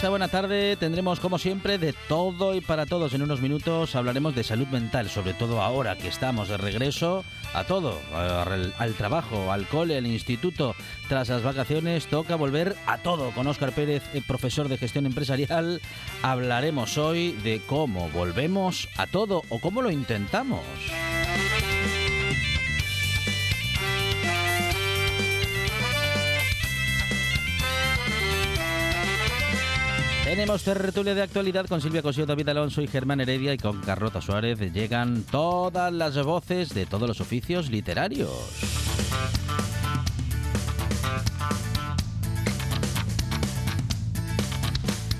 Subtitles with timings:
[0.00, 3.12] Esta buena tarde tendremos, como siempre, de todo y para todos.
[3.12, 7.64] En unos minutos hablaremos de salud mental, sobre todo ahora que estamos de regreso a
[7.64, 10.74] todo, al, al trabajo, al cole, al instituto.
[11.10, 13.30] Tras las vacaciones toca volver a todo.
[13.32, 15.82] Con Óscar Pérez, eh, profesor de gestión empresarial,
[16.22, 20.62] hablaremos hoy de cómo volvemos a todo o cómo lo intentamos.
[30.30, 34.20] Tenemos tertulia de actualidad con Silvia Cosío, David Alonso y Germán Heredia y con Carlota
[34.20, 38.30] Suárez llegan todas las voces de todos los oficios literarios.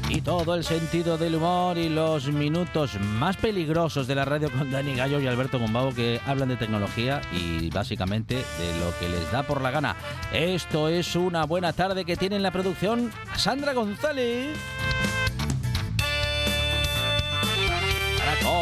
[0.09, 4.71] Y todo el sentido del humor y los minutos más peligrosos de la radio con
[4.71, 9.31] Dani Gallo y Alberto Gombao que hablan de tecnología y básicamente de lo que les
[9.33, 9.97] da por la gana.
[10.33, 14.57] Esto es una buena tarde que tiene en la producción Sandra González.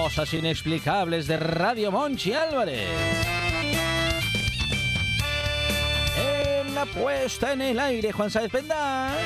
[0.08, 2.88] Cosas inexplicables de Radio Monchi Álvarez.
[6.16, 9.18] En la puesta en el aire, Juan Sáez Pendas.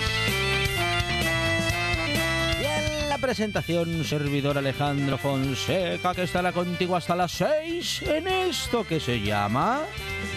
[2.60, 8.84] Y en la presentación, servidor Alejandro Fonseca, que estará contigo hasta las 6 en esto
[8.84, 9.82] que se llama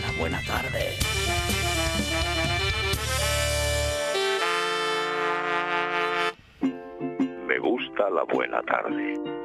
[0.04, 0.92] La Buena Tarde.
[7.48, 9.45] Me gusta la buena tarde.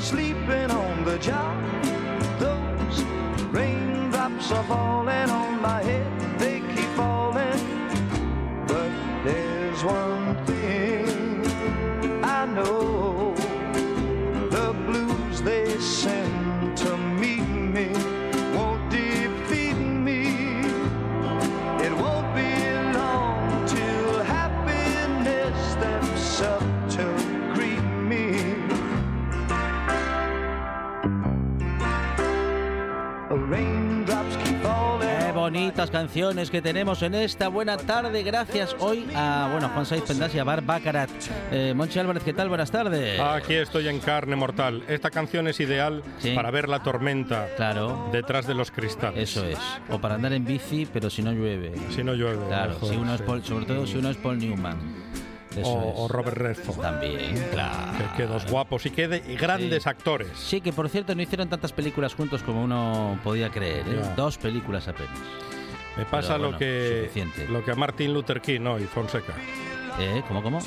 [0.00, 1.56] Sleeping on the job.
[2.38, 3.02] Those
[3.52, 6.38] raindrops are falling on my head.
[6.38, 7.60] They keep falling.
[8.66, 8.90] But
[9.24, 10.79] there's one thing
[35.70, 38.24] bonitas canciones que tenemos en esta buena tarde.
[38.24, 41.08] Gracias hoy a bueno Juan Saiz Pendas y a Bar Bacarat.
[41.52, 42.48] Eh, Monchi Álvarez, ¿qué tal?
[42.48, 43.20] Buenas tardes.
[43.20, 44.82] Aquí estoy en carne mortal.
[44.88, 46.32] Esta canción es ideal Sí.
[46.34, 49.30] para ver la tormenta Claro, detrás de los cristales.
[49.30, 49.58] eso es.
[49.90, 51.72] O para andar en bici, pero si no llueve.
[51.90, 52.44] Si no llueve.
[52.48, 53.24] Claro, mejor, si uno es sí.
[53.28, 54.76] Paul- sobre todo si uno es Paul Newman.
[55.56, 55.66] O, es.
[55.66, 56.80] o Robert Redford.
[56.80, 57.98] También, claro.
[57.98, 59.88] Que, que dos guapos y que de- y grandes Sí.
[59.88, 60.28] actores.
[60.36, 63.84] Sí, que por cierto no hicieron tantas películas juntos como uno podía creer.
[63.88, 64.00] ¿eh?
[64.00, 64.14] Ya.
[64.14, 65.10] Dos películas apenas.
[65.96, 67.48] Me pasa lo que suficiente.
[67.48, 69.34] lo que a Martin Luther King no, y Fonseca.
[69.98, 70.22] ¿Eh?
[70.28, 70.60] ¿Cómo, cómo?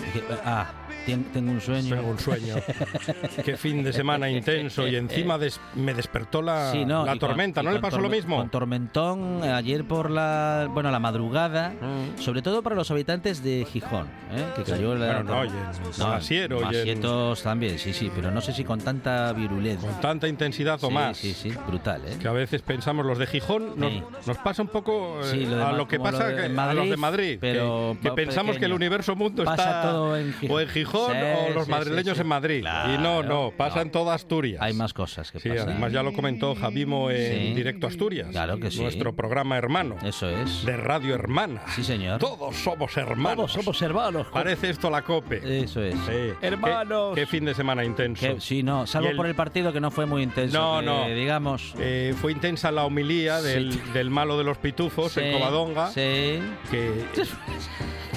[0.46, 0.72] Ah,
[1.06, 1.96] tien- tengo un sueño.
[1.96, 2.56] Tengo un sueño.
[3.46, 7.20] Qué fin de semana intenso y encima des- me despertó la, Sí, no, la con-
[7.20, 7.64] tormenta.
[7.64, 8.38] ¿No le pasó lo mismo?
[8.38, 12.20] Con tormentón ayer por la, bueno, la madrugada, Mm.
[12.22, 14.46] sobre todo para los habitantes de Gijón, ¿eh?
[14.56, 18.64] que cayó la Bueno, no, y y Masietos también, sí, sí, pero no sé si
[18.64, 19.90] con tanta virulencia.
[19.90, 21.18] Con tanta intensidad o sí, más.
[21.18, 22.18] Sí, sí, brutal, ¿eh?
[22.20, 23.92] Que a veces pensamos los de Gijón, nos,
[24.26, 26.60] nos pasa un poco eh, Sí, lo de a lo que pasa lo de que-
[26.60, 30.34] a los de Madrid, pero que, pensamos que el universo mundo Pasa está todo en
[30.34, 30.56] Gijón.
[30.56, 31.18] o en Gijón Gijón Sí,
[31.50, 32.60] o los sí, madrileños sí, en Madrid.
[32.94, 33.82] y no, no, pasa no.
[33.84, 34.62] en toda Asturias.
[34.62, 35.70] Hay más cosas que Sí, pasan.
[35.70, 37.56] además ya lo comentó Javimo en.
[37.56, 38.28] Directo Asturias.
[38.32, 38.82] Claro que sí.
[38.82, 39.96] Nuestro programa hermano.
[40.04, 40.66] Eso es.
[40.66, 41.62] De Radio Hermana.
[41.76, 42.20] Sí, señor.
[42.20, 43.38] Todos somos hermanos.
[43.38, 44.28] Todos somos hermanos.
[44.32, 45.64] Parece esto la COPE.
[45.64, 45.96] Eso es.
[45.96, 46.34] Sí.
[46.42, 47.16] Hermanos.
[47.16, 48.40] Qué, qué fin de semana intenso.
[48.40, 50.58] Sí, no, salvo el- por el partido que no fue muy intenso.
[50.60, 51.16] No, que, no.
[51.16, 51.74] Digamos.
[51.80, 55.88] Eh, fue intensa la homilía del, del malo de los pitufos en Covadonga.
[55.90, 56.40] Sí.
[56.72, 57.06] Que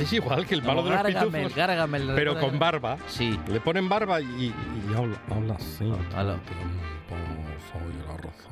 [0.04, 2.44] es igual que el malo Como de los Gargamel, pitufos, Gargamel, pero ¿recuerdas?
[2.50, 2.96] con barba.
[3.08, 3.38] Sí.
[3.48, 5.84] Le ponen barba y, y habla, habla así.
[6.14, 6.36] Habla.
[7.72, 8.45] Soy el arzobispo.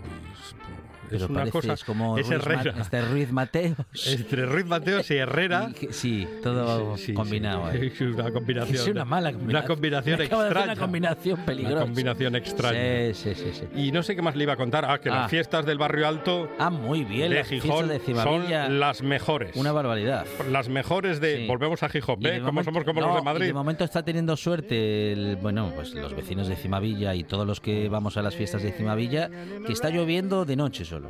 [1.10, 1.74] Es Pero una cosa.
[1.86, 2.74] como es Ruiz, Ma- Herrera.
[2.80, 3.76] este Ruiz Mateos.
[4.06, 5.70] Entre Ruiz Mateos y Herrera.
[5.80, 7.70] Y sí, todo Sí, sí, combinado.
[7.72, 7.78] sí.
[7.94, 8.76] Es una combinación.
[8.76, 9.50] Es una mala combinación.
[9.62, 10.64] Una combinación extraña.
[10.64, 11.76] Una combinación peligrosa.
[11.76, 13.14] Una combinación extraña.
[13.14, 13.50] Sí, sí, sí.
[13.52, 13.80] sí.
[13.80, 14.84] Y no sé qué más le iba a contar.
[14.86, 15.20] Ah, que Ah.
[15.22, 17.30] las fiestas del barrio alto Ah, muy bien.
[17.30, 18.66] de Gijón de Cimavilla.
[18.66, 19.54] son las mejores.
[19.56, 20.26] Una barbaridad.
[20.50, 21.46] Las mejores de.
[21.46, 23.46] Volvemos a Gijón, de Como somos como no, los de Madrid.
[23.46, 27.60] de momento está teniendo suerte, el- bueno, pues los vecinos de Cimavilla y todos los
[27.60, 29.30] que vamos a las fiestas de Cimavilla,
[29.66, 31.03] que está lloviendo de noche solo.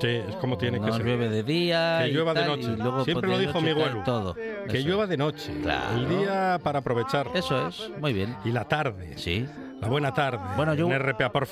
[0.00, 1.04] Sí, es como tiene que no ser.
[1.06, 2.00] llueve de día.
[2.02, 2.62] Que y llueva de tal, noche.
[2.62, 4.02] y luego, Siempre pues, lo de dijo mi abuelo.
[4.04, 4.34] Todo.
[4.34, 4.88] Que Eso.
[4.88, 5.52] llueva de noche.
[5.62, 5.96] Claro.
[5.96, 7.28] El día para aprovechar.
[7.34, 8.36] Eso es, muy bien.
[8.44, 9.16] Y la tarde.
[9.16, 9.46] Sí.
[9.80, 10.38] La buena tarde.
[10.56, 11.30] Bueno, yo- en RPA.
[11.32, 11.46] Por,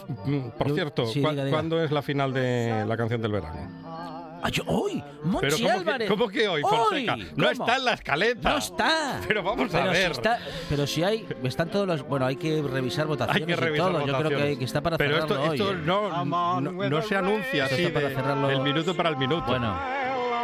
[0.56, 1.56] por yo- cierto, sí, ¿cuá- diga, diga.
[1.56, 4.21] ¿cuándo es la final de la canción del verano?
[4.66, 5.02] ¡Hoy!
[5.02, 6.08] Pero ¡Monchi ¿cómo que, Álvarez!
[6.10, 7.14] cómo que hoy, Fonseca?
[7.14, 7.28] ¡Hoy!
[7.36, 7.50] No ¿Cómo?
[7.50, 8.50] está en la escaleta.
[8.50, 9.20] No está.
[9.28, 10.06] Pero vamos a Pero ver.
[10.06, 13.52] Si está, pero si hay, están todos los, bueno, hay que revisar votaciones Hay que
[13.52, 14.00] y revisar todo.
[14.00, 14.48] Yo creo que, votaciones.
[14.48, 15.74] hay- que está para Pero cerrarlo esto, esto hoy.
[15.76, 15.82] ¿eh?
[15.84, 16.24] no,
[16.60, 18.48] no, no se anuncia así para cerrarlo.
[18.48, 19.44] del minuto para el minuto.
[19.46, 19.76] Bueno,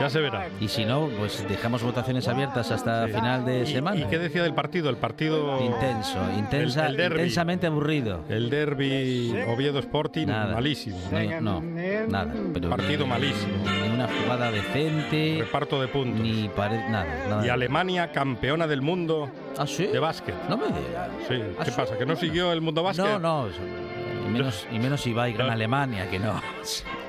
[0.00, 0.48] Ya se verá.
[0.60, 3.12] y si no, pues dejamos votaciones abiertas hasta Sí.
[3.14, 4.00] final de ¿Y- semana.
[4.00, 4.90] ¿Y qué decía del partido?
[4.90, 5.60] El partido...
[5.60, 8.20] Intenso, intensa, el intensamente aburrido.
[8.28, 10.54] El derby Oviedo Sporting, Nada.
[10.54, 10.98] malísimo.
[11.40, 11.62] No, no,
[12.08, 12.32] nada.
[12.54, 13.52] Pero Partido ni- malísimo.
[13.82, 16.20] Ni una jugada decente, Reparto de puntos.
[16.20, 17.46] ni pared, nada, nada.
[17.46, 19.86] Y Alemania, campeona del mundo ¿Ah, sí?
[19.86, 20.34] de básquet.
[20.48, 21.08] No me digas.
[21.28, 21.34] Sí.
[21.58, 21.76] ¿Ah, ¿Qué sí?
[21.76, 21.98] pasa?
[21.98, 23.04] ¿Que no siguió el mundo básquet?
[23.04, 23.48] No, no.
[24.28, 25.50] Y menos, y menos si va a ir No.
[25.50, 26.40] Alemania, que no.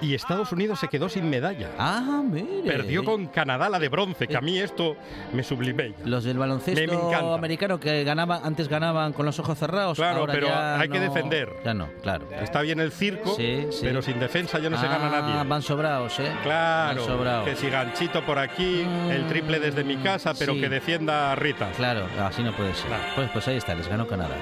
[0.01, 1.69] Y Estados Unidos se quedó sin medalla.
[1.77, 2.61] Ah, mire.
[2.65, 4.95] Perdió con Canadá la de bronce, que a mí esto
[5.33, 5.93] me sublime.
[6.05, 7.33] Los del baloncesto Me- me encanta.
[7.33, 9.97] americano que ganaban, antes ganaban con los ojos cerrados.
[9.97, 11.49] Claro, ahora pero ya hay que defender.
[11.65, 12.27] Ya no, claro.
[12.41, 13.79] Está bien el circo, Sí, sí.
[13.81, 15.49] pero sin defensa ya no se gana Ah, nadie.
[15.49, 16.31] Van sobrados, ¿eh?
[16.43, 17.45] Claro, sobrados.
[17.45, 20.61] que si ganchito por aquí, el triple desde mi casa, pero Sí.
[20.61, 21.71] que defienda a Rita.
[21.75, 22.87] Claro, así no puede ser.
[22.87, 23.03] Claro.
[23.15, 24.35] Pues, pues ahí está, les ganó Canadá.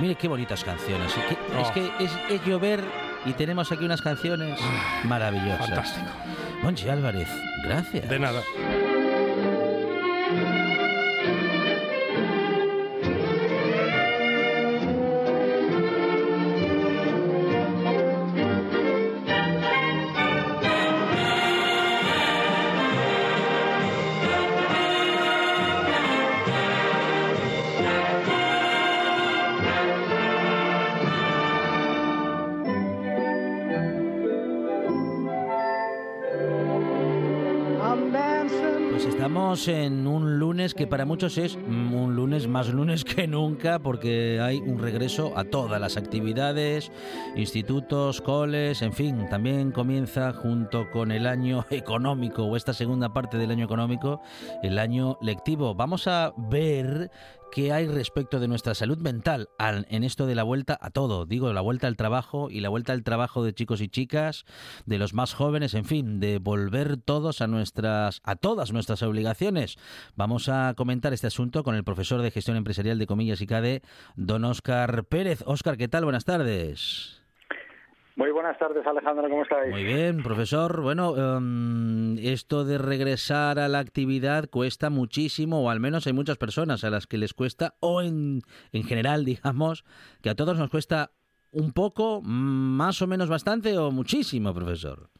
[0.00, 1.12] Mire qué bonitas canciones.
[1.28, 1.60] Qué- Oh.
[1.62, 2.84] Es que es, es llover
[3.24, 4.58] y tenemos aquí unas canciones
[5.04, 5.66] maravillosas.
[5.66, 6.06] Fantástico.
[6.62, 7.28] Monchi Álvarez,
[7.64, 8.08] gracias.
[8.08, 8.42] De nada.
[39.66, 44.58] En un lunes que para muchos es un lunes más lunes que nunca porque hay
[44.58, 46.92] un regreso a todas las actividades,
[47.34, 53.38] institutos, coles, en fin, también comienza junto con el año económico o esta segunda parte
[53.38, 54.20] del año económico,
[54.62, 55.74] el año lectivo.
[55.74, 57.10] Vamos a ver
[57.52, 61.26] qué hay respecto de nuestra salud mental al- en esto de la vuelta a todo,
[61.26, 64.44] digo, la vuelta al trabajo y la vuelta al trabajo de chicos y chicas,
[64.86, 69.76] de los más jóvenes, en fin, de volver todos a nuestras a todas nuestras obligaciones.
[70.16, 73.82] Vamos a comentar este asunto con el profesor de Gestión Empresarial de Comillas y CADE,
[74.16, 75.42] don Óscar Pérez.
[75.46, 76.04] Óscar, ¿qué tal?
[76.04, 77.22] Buenas tardes.
[78.18, 79.70] Muy buenas tardes, Alejandro, ¿cómo estáis?
[79.70, 80.82] Muy bien, profesor.
[80.82, 86.36] Bueno, em, esto de regresar a la actividad cuesta muchísimo, o al menos hay muchas
[86.36, 88.40] personas a las que les cuesta, o en,
[88.72, 89.84] en general, digamos,
[90.20, 91.12] que a todos nos cuesta
[91.52, 95.10] un poco, más o menos bastante, o muchísimo, profesor.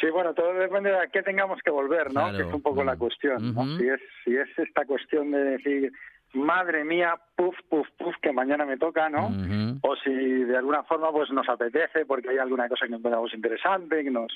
[0.00, 2.22] Sí, bueno, todo depende de a qué tengamos que volver, ¿no?
[2.22, 2.38] Claro.
[2.38, 3.54] Que es un poco la cuestión.
[3.78, 5.92] Si es, si es esta cuestión de decir,
[6.34, 9.28] madre mía, puf, puf, puf, que mañana me toca, ¿no?
[9.82, 14.02] O si de alguna forma pues nos apetece porque hay alguna cosa que encontramos interesante,
[14.04, 14.32] que nos...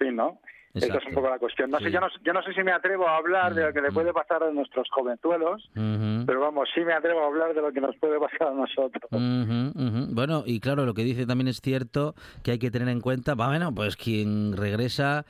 [0.00, 0.38] Sí, ¿no?
[0.74, 1.70] Esta es un poco la cuestión.
[1.70, 1.84] No Sí.
[1.86, 3.90] sé, yo no, yo no sé si me atrevo a hablar de lo que le
[3.90, 7.80] puede pasar a nuestros jovenzuelos, pero vamos, sí me atrevo a hablar de lo que
[7.80, 9.10] nos puede pasar a nosotros.
[9.10, 12.14] Bueno, y claro, lo que dice también es cierto
[12.44, 15.24] que hay que tener en cuenta, va, bueno, pues quien regresa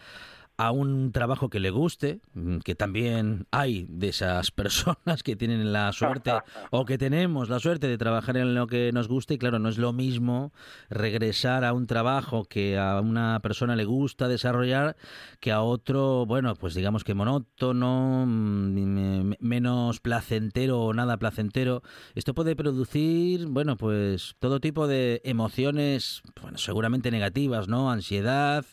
[0.59, 5.73] a un trabajo que le guste, mm, que también hay de esas personas que tienen
[5.73, 6.33] la suerte
[6.71, 9.69] o que tenemos la suerte de trabajar en lo que nos gusta y claro, no
[9.69, 10.53] es lo mismo
[10.91, 14.97] regresar a un trabajo que a una persona le gusta desarrollar
[15.39, 21.83] que a otro, bueno, pues digamos que monótono, mm, menos placentero o nada placentero.
[22.17, 27.93] Esto puede producir, bueno, pues todo tipo de emociones, bueno, seguramente negativas, ¿no?
[27.93, 28.67] Ansiedad,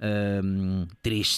[0.00, 1.29] eh, tristeza,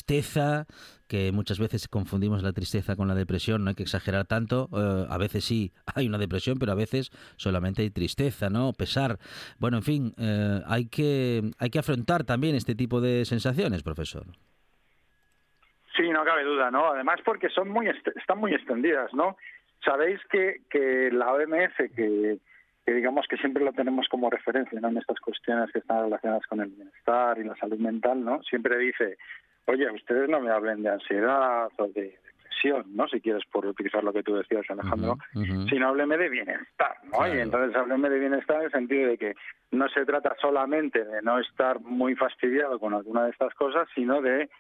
[1.09, 5.07] que muchas veces confundimos la tristeza con la depresión, no hay que exagerar tanto, eh,
[5.11, 8.73] a veces sí hay una depresión, pero a veces solamente hay tristeza, ¿no?
[8.73, 9.19] Pesar.
[9.59, 14.25] Bueno, en fin, eh, hay, que, hay que afrontar también este tipo de sensaciones, profesor.
[15.95, 16.93] Sí, no cabe duda, ¿no?
[16.93, 19.37] Además porque son muy están muy extendidas, ¿no?
[19.85, 22.39] Sabéis que, que la OMS, que,
[22.85, 24.89] que digamos que siempre lo tenemos como referencia ¿no?
[24.89, 28.43] en estas cuestiones que están relacionadas con el bienestar y la salud mental, ¿no?
[28.43, 29.17] Siempre dice,
[29.67, 33.07] oye, ustedes no me hablen de ansiedad o de depresión, ¿no?
[33.09, 35.17] Si quieres por utilizar lo que tú decías, Alejandro,
[35.69, 37.27] sino hábleme de bienestar, ¿no?
[37.33, 39.35] Y entonces hábleme de bienestar en el sentido de que
[39.71, 44.21] no se trata solamente de no estar muy fastidiado con alguna de estas cosas, sino
[44.21, 44.51] de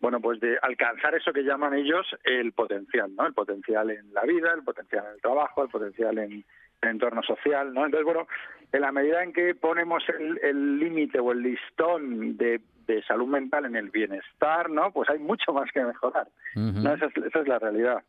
[0.00, 3.26] bueno, pues de alcanzar eso que llaman ellos el potencial, ¿no?
[3.26, 6.44] El potencial en la vida, el potencial en el trabajo, el potencial en,
[6.82, 7.84] entorno social, ¿no?
[7.84, 8.28] Entonces, bueno,
[8.72, 10.04] en la medida en que ponemos
[10.42, 14.90] el límite o el listón de de salud mental en el bienestar, ¿no?
[14.92, 16.28] Pues hay mucho más que mejorar.
[16.54, 18.02] esa, es, la realidad.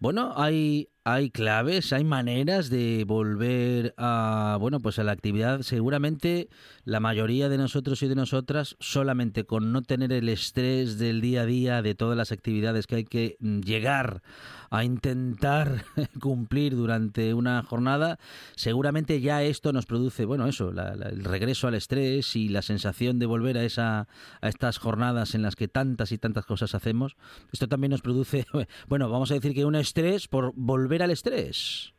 [0.00, 5.60] Bueno, hay, hay claves, hay maneras de volver a, bueno, pues a la actividad.
[5.60, 6.48] Seguramente
[6.84, 11.42] la mayoría de nosotros y de nosotras, solamente con no tener el estrés del día
[11.42, 14.22] a día, de todas las actividades que hay que llegar
[14.70, 15.84] a intentar
[16.20, 18.18] cumplir durante una jornada,
[18.56, 23.26] seguramente ya esto nos produce, bueno, eso, el regreso al estrés y la sensación de
[23.34, 24.06] volver a, esa,
[24.40, 27.16] a estas jornadas en las que tantas y tantas cosas hacemos.
[27.52, 28.44] Esto también nos produce,
[28.88, 31.92] bueno, vamos a decir que un estrés por volver al estrés.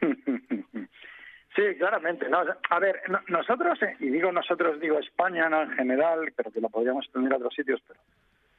[1.56, 2.26] Sí, claramente.
[2.70, 5.62] a ver, nosotros, eh, y digo nosotros, digo España ¿no?
[5.62, 8.00] en general, pero que lo podríamos tener a otros sitios, pero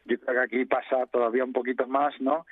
[0.06, 2.46] yo creo que aquí pasa todavía un poquito más, ¿no?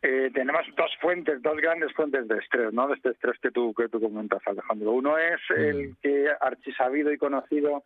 [0.00, 2.88] Eh, tenemos dos fuentes, dos grandes fuentes de estrés, ¿no?
[2.88, 4.90] De este estrés que tú, que tú comentas, Alejandro.
[4.90, 7.84] Uno es el que archisabido y conocido,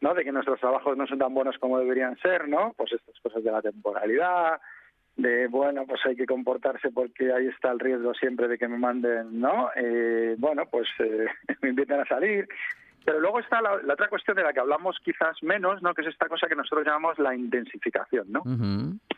[0.00, 0.14] ¿no?
[0.14, 2.74] De que nuestros trabajos no son tan buenos como deberían ser, ¿no?
[2.76, 4.60] Pues estas cosas de la temporalidad,
[5.16, 8.78] de, bueno, pues hay que comportarse porque ahí está el riesgo siempre de que me
[8.78, 9.70] manden, ¿no?
[9.74, 11.26] Eh, bueno, pues eh,
[11.62, 12.48] me inviten a salir.
[13.04, 15.94] Pero luego está la, otra cuestión de la que hablamos quizás menos, ¿no?
[15.94, 18.42] Que es esta cosa que nosotros llamamos la intensificación, ¿no?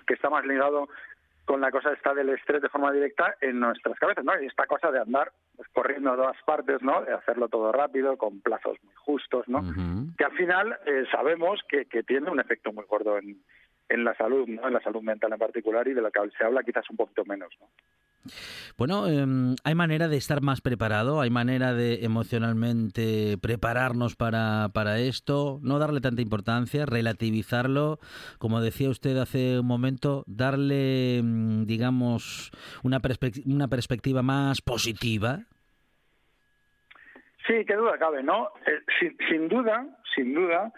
[0.07, 0.89] Que está más ligado
[1.45, 4.41] con la cosa esta del estrés de forma directa en nuestras cabezas, ¿no?
[4.41, 7.03] Y esta cosa de andar pues, corriendo a todas partes, ¿no?
[7.03, 9.63] De hacerlo todo rápido, con plazos muy justos, ¿no?
[10.17, 13.43] Que al final eh, sabemos que, que tiene un efecto muy gordo en,
[13.91, 14.67] en la salud, ¿no?
[14.67, 17.25] En la salud mental en particular y de la que se habla quizás un poquito
[17.25, 17.67] menos, ¿no?
[18.77, 24.99] Bueno, em, hay manera de estar más preparado, hay manera de emocionalmente prepararnos para, para
[24.99, 27.99] esto, no darle tanta importancia, relativizarlo,
[28.39, 33.01] como decía usted hace un momento, darle, em, digamos, una,
[33.47, 35.41] una perspectiva más positiva.
[37.47, 38.51] Sí, qué duda cabe, ¿no?
[38.67, 40.73] Eh, sin, sin duda, sin duda,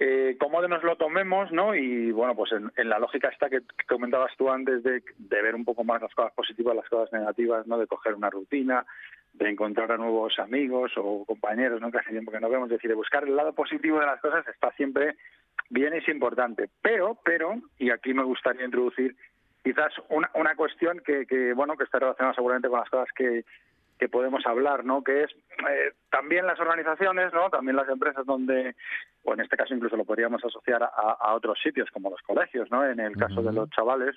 [0.00, 1.74] eh, cómo nos lo tomemos, ¿no?
[1.74, 5.82] Y bueno, pues en, la lógica esta que, comentabas tú antes de, ver un poco
[5.82, 7.78] más las cosas positivas, las cosas negativas, ¿no?
[7.78, 8.86] De coger una rutina,
[9.32, 11.90] de encontrar a nuevos amigos o compañeros, ¿no?
[11.90, 14.20] Que hace tiempo que no vemos, es decir, de buscar el lado positivo de las
[14.20, 15.16] cosas está siempre
[15.68, 16.70] bien y es importante.
[16.80, 19.16] Pero, pero, y aquí me gustaría introducir
[19.64, 23.44] quizás una, una cuestión que, que, bueno, que está relacionada seguramente con las cosas que,
[23.98, 25.02] que podemos hablar, ¿no?
[25.02, 25.30] Que es
[25.68, 27.50] eh, también las organizaciones, ¿no?
[27.50, 28.76] También las empresas donde,
[29.24, 32.84] o en este caso incluso lo podríamos asociar a, otros sitios como los colegios, ¿no?
[32.84, 34.16] En el caso de los chavales,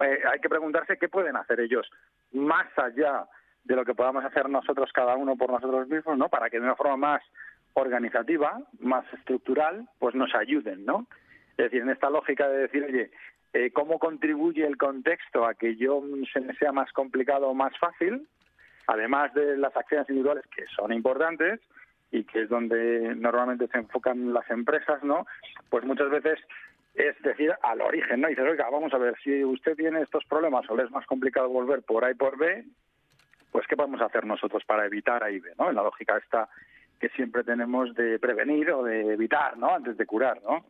[0.00, 1.90] eh, hay que preguntarse qué pueden hacer ellos
[2.32, 3.26] más allá
[3.64, 6.28] de lo que podamos hacer nosotros cada uno por nosotros mismos, ¿no?
[6.28, 7.22] Para que de una forma más
[7.74, 11.06] organizativa, más estructural, pues nos ayuden, ¿no?
[11.56, 13.10] Es decir, en esta lógica de decir, oye,
[13.52, 17.76] eh, ¿cómo contribuye el contexto a que yo se me sea más complicado o más
[17.78, 18.26] fácil?
[18.86, 21.60] Además de las acciones individuales que son importantes
[22.10, 25.26] y que es donde normalmente se enfocan las empresas, ¿no?
[25.70, 26.38] Pues muchas veces
[26.94, 28.28] es decir al origen, ¿no?
[28.28, 31.06] Y dices, oiga, vamos a ver, si usted tiene estos problemas o le es más
[31.06, 32.64] complicado volver por A y por B,
[33.50, 35.70] pues ¿qué podemos hacer nosotros para evitar A y B, ¿no?
[35.70, 36.48] En la lógica esta
[37.00, 39.74] que siempre tenemos de prevenir o de evitar, ¿no?
[39.74, 40.64] Antes de curar, ¿no?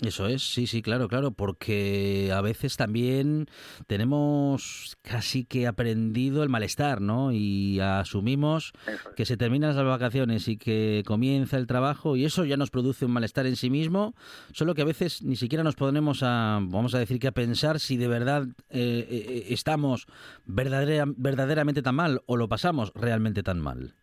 [0.00, 3.46] Eso es, sí, sí, claro, claro, porque a veces también
[3.88, 7.32] tenemos casi que aprendido el malestar, ¿no?
[7.32, 9.00] Y asumimos es.
[9.16, 13.06] que se terminan las vacaciones y que comienza el trabajo y eso ya nos produce
[13.06, 14.14] un malestar en sí mismo,
[14.52, 17.80] solo que a veces ni siquiera nos ponemos a, vamos a decir que a pensar
[17.80, 20.06] si de verdad eh, eh, estamos
[20.46, 23.94] verdadera- verdaderamente tan mal o lo pasamos realmente tan mal.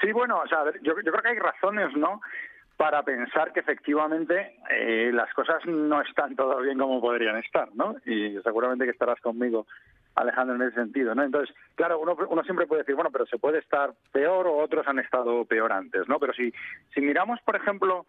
[0.00, 2.20] Sí, bueno, o sea, yo, yo creo que hay razones, ¿no?
[2.82, 7.94] Para pensar que efectivamente eh, las cosas no están todo bien como podrían estar, ¿no?
[8.04, 9.68] Y seguramente que estarás conmigo,
[10.16, 11.22] Alejandro, en ese sentido, ¿no?
[11.22, 14.84] Entonces, claro, uno, uno siempre puede decir, bueno, pero se puede estar peor o otros
[14.88, 16.18] han estado peor antes, ¿no?
[16.18, 16.52] Pero si,
[16.92, 18.04] si miramos, por ejemplo,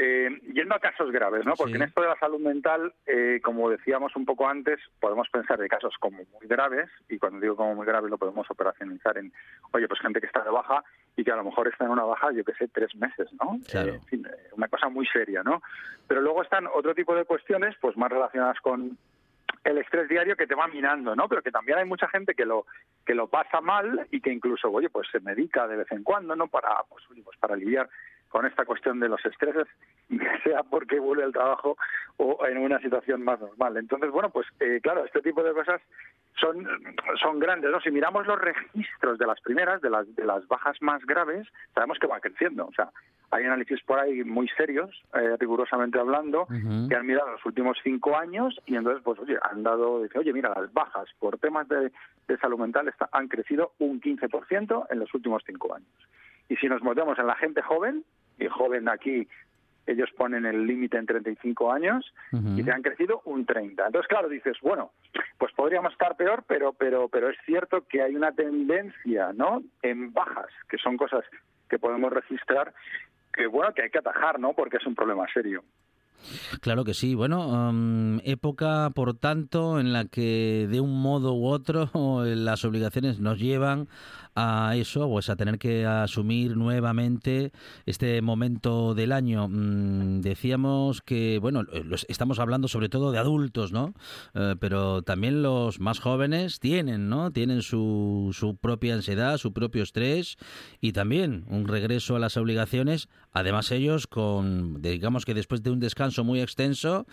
[0.00, 1.54] eh, yendo a casos graves, ¿no?
[1.56, 1.76] Porque Sí.
[1.76, 5.68] en esto de la salud mental, eh, como decíamos un poco antes, podemos pensar de
[5.68, 9.32] casos como muy graves, y cuando digo como muy graves lo podemos operacionalizar en,
[9.72, 10.84] oye, pues gente que está de baja
[11.16, 13.58] y que a lo mejor está en una baja, yo que sé, tres meses, ¿no?
[13.68, 13.94] Claro.
[13.94, 15.62] Eh, en fin, eh, una cosa muy seria, ¿no?
[16.06, 18.96] Pero luego están otro tipo de cuestiones, pues más relacionadas con
[19.64, 21.28] el estrés diario que te va minando, ¿no?
[21.28, 22.66] Pero que también hay mucha gente que lo
[23.04, 26.36] que lo pasa mal y que incluso, oye, pues se medica de vez en cuando,
[26.36, 26.46] ¿no?
[26.46, 27.88] Para, pues, pues para aliviar
[28.28, 29.66] con esta cuestión de los estreses,
[30.44, 31.76] sea porque vuelve al trabajo
[32.16, 33.76] o en una situación más normal.
[33.76, 35.80] Entonces, bueno, pues eh, claro, este tipo de cosas
[36.40, 36.66] son,
[37.20, 37.80] son grandes, ¿no?
[37.80, 41.98] Si miramos los registros de las primeras, de las, de las bajas más graves, sabemos
[41.98, 42.66] que va creciendo.
[42.66, 42.90] O sea,
[43.30, 46.46] hay análisis por ahí muy serios, eh, rigurosamente hablando,
[46.88, 50.32] que han mirado los últimos cinco años y entonces, pues, oye, han dado, dice, oye,
[50.32, 51.90] mira, las bajas por temas de,
[52.28, 55.88] de salud mental está- han crecido un 15% en los últimos cinco años.
[56.48, 58.04] Y si nos metemos en la gente joven,
[58.38, 59.28] y joven aquí
[59.86, 62.58] ellos ponen el límite en 35 años Ujú.
[62.58, 63.86] y se han crecido un 30.
[63.86, 64.92] Entonces, claro, dices, bueno,
[65.38, 69.62] pues podríamos estar peor, pero pero pero es cierto que hay una tendencia, ¿no?
[69.82, 71.24] En bajas, que son cosas
[71.68, 72.74] que podemos registrar
[73.32, 74.52] que bueno, que hay que atajar, ¿no?
[74.52, 75.64] Porque es un problema serio.
[76.60, 77.14] Claro que sí.
[77.14, 81.88] Bueno, mm, época, por tanto, en la que de un modo u otro
[82.24, 83.88] las obligaciones nos llevan
[84.40, 87.50] a eso, pues a tener que asumir nuevamente
[87.86, 89.48] este momento del año.
[89.48, 91.64] Mm, decíamos que, bueno,
[92.06, 93.94] estamos hablando sobre todo de adultos, ¿no?
[94.34, 97.32] Eh, pero también los más jóvenes tienen, ¿no?
[97.32, 100.36] Tienen su, su propia ansiedad, su propio estrés
[100.80, 103.08] y también un regreso a las obligaciones.
[103.32, 107.06] Además ellos con, digamos que después de un descanso muy extenso,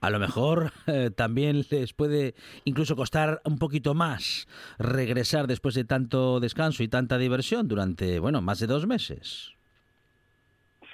[0.00, 5.84] a lo mejor eh, también les puede incluso costar un poquito más regresar después de
[5.84, 9.52] tanto descanso y tanta diversión durante, bueno, más de dos meses.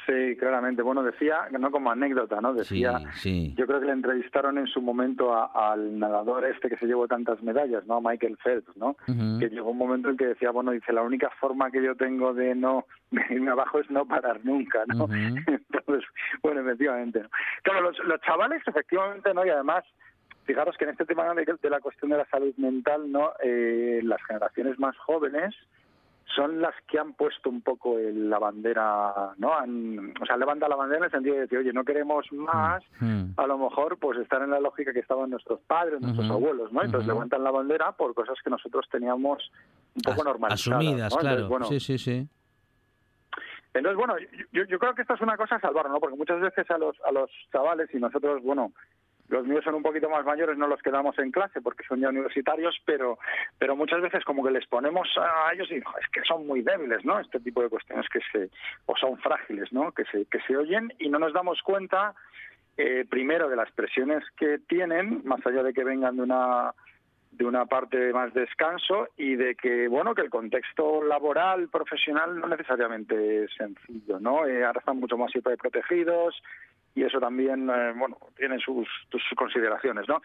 [0.06, 0.82] Sí, claramente.
[0.82, 2.54] Bueno, decía, no como anécdota, ¿no?
[2.54, 3.52] Decía, sí.
[3.56, 7.08] yo creo que le entrevistaron en su momento a- al nadador este que se llevó
[7.08, 8.00] tantas medallas, ¿no?
[8.00, 8.96] Michael Phelps, ¿no?
[9.40, 12.32] Que llegó un momento en que decía, bueno, dice, la única forma que yo tengo
[12.34, 15.06] de no de irme abajo es no parar nunca, ¿no?
[15.46, 16.04] Entonces,
[16.42, 17.22] bueno, efectivamente.
[17.22, 17.28] ¿no?
[17.62, 19.44] Claro, los, los chavales, efectivamente, ¿no?
[19.44, 19.84] Y además,
[20.44, 23.32] fijaros que en este tema de, de la cuestión de la salud mental, ¿no?
[23.42, 25.54] Eh, las generaciones más jóvenes
[26.36, 29.54] son las que han puesto un poco el- la bandera, ¿no?
[29.56, 32.84] Han, o sea, levanta la bandera en el sentido de decir, oye, no queremos más,
[33.00, 33.30] Mm.
[33.36, 36.82] a lo mejor pues estar en la lógica que estaban nuestros padres, nuestros abuelos, ¿no?
[36.82, 39.50] Entonces levantan la bandera por cosas que nosotros teníamos
[39.96, 40.60] un poco As- normalizadas.
[40.84, 41.18] Asumidas, ¿no?
[41.18, 41.36] claro.
[41.40, 42.28] Entonces, bueno, Sí, sí, sí.
[43.74, 44.14] entonces, bueno,
[44.52, 46.00] yo, yo creo que esto es una cosa a salvar, ¿no?
[46.00, 48.72] Porque muchas veces a los, a los chavales y nosotros, bueno,
[49.28, 52.08] los míos son un poquito más mayores, no los quedamos en clase porque son ya
[52.08, 53.18] universitarios, pero
[53.58, 56.62] pero muchas veces como que les ponemos a ellos y "Jo, es que son muy
[56.62, 57.18] débiles, ¿no?
[57.18, 58.50] Este tipo de cuestiones que se
[58.86, 59.92] o son frágiles, ¿no?
[59.92, 62.14] Que se que se oyen y no nos damos cuenta
[62.78, 66.72] eh, primero de las presiones que tienen, más allá de que vengan de una
[67.32, 72.46] de una parte más descanso y de que bueno que el contexto laboral profesional no
[72.48, 76.42] necesariamente es sencillo no Eh, ahora están mucho más protegidos
[76.96, 80.20] y eso también eh, bueno tiene sus, sus consideraciones no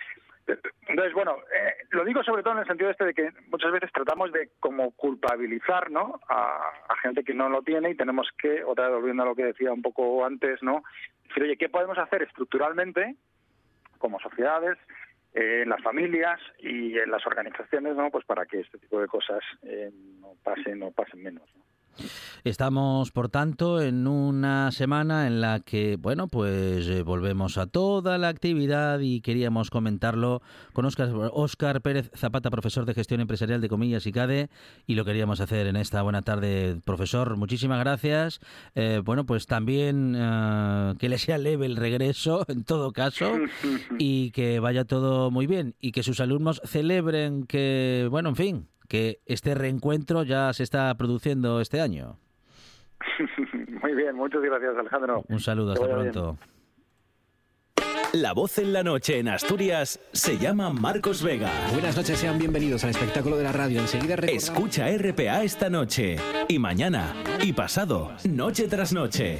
[0.88, 3.92] entonces bueno eh, lo digo sobre todo en el sentido este de que muchas veces
[3.94, 6.72] tratamos de como culpabilizar no a,
[7.04, 9.74] gente que no lo tiene y tenemos que otra vez volviendo a lo que decía
[9.74, 10.84] un poco antes no
[11.28, 13.16] decir oye qué podemos hacer estructuralmente
[13.98, 14.78] como sociedades
[15.34, 18.12] eh, en las familias y en las organizaciones, ¿no?
[18.12, 21.44] Pues para que este tipo de cosas eh, no pasen, no pasen menos.
[21.56, 21.64] ¿no?
[22.44, 28.18] Estamos, por tanto, en una semana en la que, bueno, pues eh, volvemos a toda
[28.18, 30.42] la actividad y queríamos comentarlo
[30.74, 34.50] con Óscar Pérez Zapata, profesor de gestión empresarial de Comillas y CADE,
[34.88, 37.38] y lo queríamos hacer en esta buena tarde, profesor.
[37.38, 38.40] Muchísimas gracias.
[38.74, 43.34] Eh, bueno, pues también eh, que le sea leve el regreso, en todo caso,
[44.00, 48.68] y que vaya todo muy bien, y que sus alumnos celebren que, bueno, en fin,
[48.92, 52.18] que este reencuentro ya se está produciendo este año.
[53.82, 55.24] Muy bien, muchas gracias Alejandro.
[55.30, 56.12] Un saludo, hasta bien.
[56.12, 56.38] pronto.
[58.12, 61.50] La voz en la noche en Asturias se llama Marcos Vega.
[61.72, 63.80] Buenas noches, sean bienvenidos al espectáculo de la radio.
[63.80, 66.18] Enseguida Escucha RPA esta noche
[66.50, 69.40] y mañana y pasado, noche tras noche.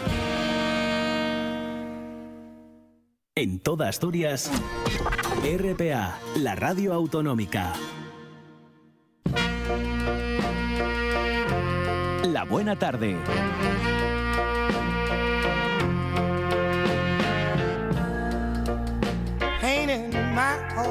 [3.41, 4.51] En toda Asturias,
[5.43, 7.73] RPA, la radio autonómica.
[12.21, 13.17] La buena tarde.
[19.63, 20.81] in my.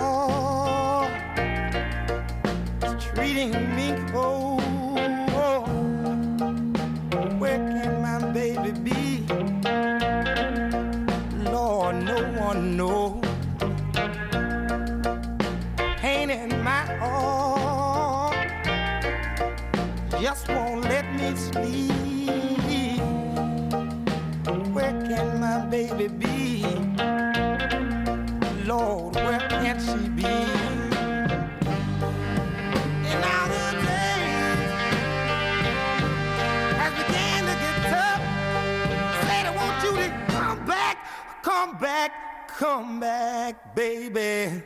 [42.59, 44.63] Come back, baby.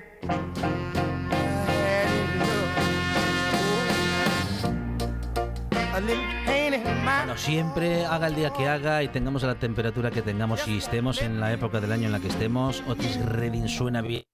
[7.04, 11.22] Bueno, siempre haga el día que haga y tengamos la temperatura que tengamos y estemos
[11.22, 14.24] en la época del año en la que estemos, Otis Redding suena bien.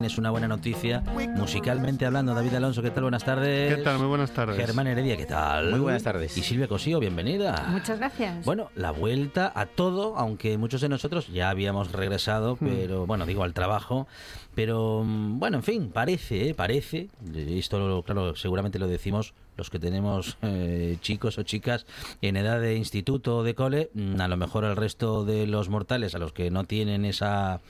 [0.00, 1.02] Es una buena noticia.
[1.36, 3.02] Musicalmente hablando, David Alonso, ¿qué tal?
[3.02, 3.74] Buenas tardes.
[3.76, 3.98] ¿Qué tal?
[3.98, 4.56] Muy buenas tardes.
[4.56, 5.70] Germán Heredia, ¿qué tal?
[5.72, 6.38] Muy buenas tardes.
[6.38, 7.66] Y Silvia Cosío, bienvenida.
[7.68, 8.46] Muchas gracias.
[8.46, 12.66] Bueno, la vuelta a todo, aunque muchos de nosotros ya habíamos regresado, Hmm.
[12.66, 14.08] pero bueno, digo al trabajo,
[14.54, 16.54] pero mm, bueno, en fin, parece, ¿eh?
[16.54, 21.84] parece, esto lo- claro, seguramente lo decimos los que tenemos eh, chicos o chicas
[22.22, 25.68] en edad de instituto o de cole, mm, a lo mejor al resto de los
[25.68, 27.60] mortales, a los que no tienen esa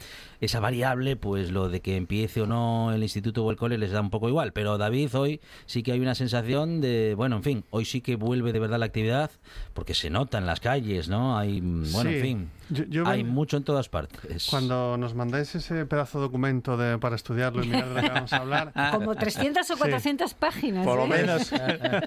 [0.40, 3.90] esa variable, pues lo de que empiece o no el instituto o el cole les
[3.90, 4.52] da un poco igual.
[4.52, 8.16] Pero David, hoy sí que hay una sensación de, bueno, en fin, hoy sí que
[8.16, 9.30] vuelve de verdad la actividad,
[9.74, 11.36] porque se nota en las calles, ¿no?
[11.38, 12.16] Hay, mm, bueno, Sí.
[12.16, 14.46] en fin, Yo- yo hay ven- mucho en todas partes.
[14.48, 18.08] Cuando nos mandáis ese pedazo de documento de, para estudiarlo y mirar de lo que
[18.14, 20.84] vamos a hablar, Como 300 o 400 páginas.
[20.86, 21.18] Por lo ¿eh?
[21.20, 21.50] menos.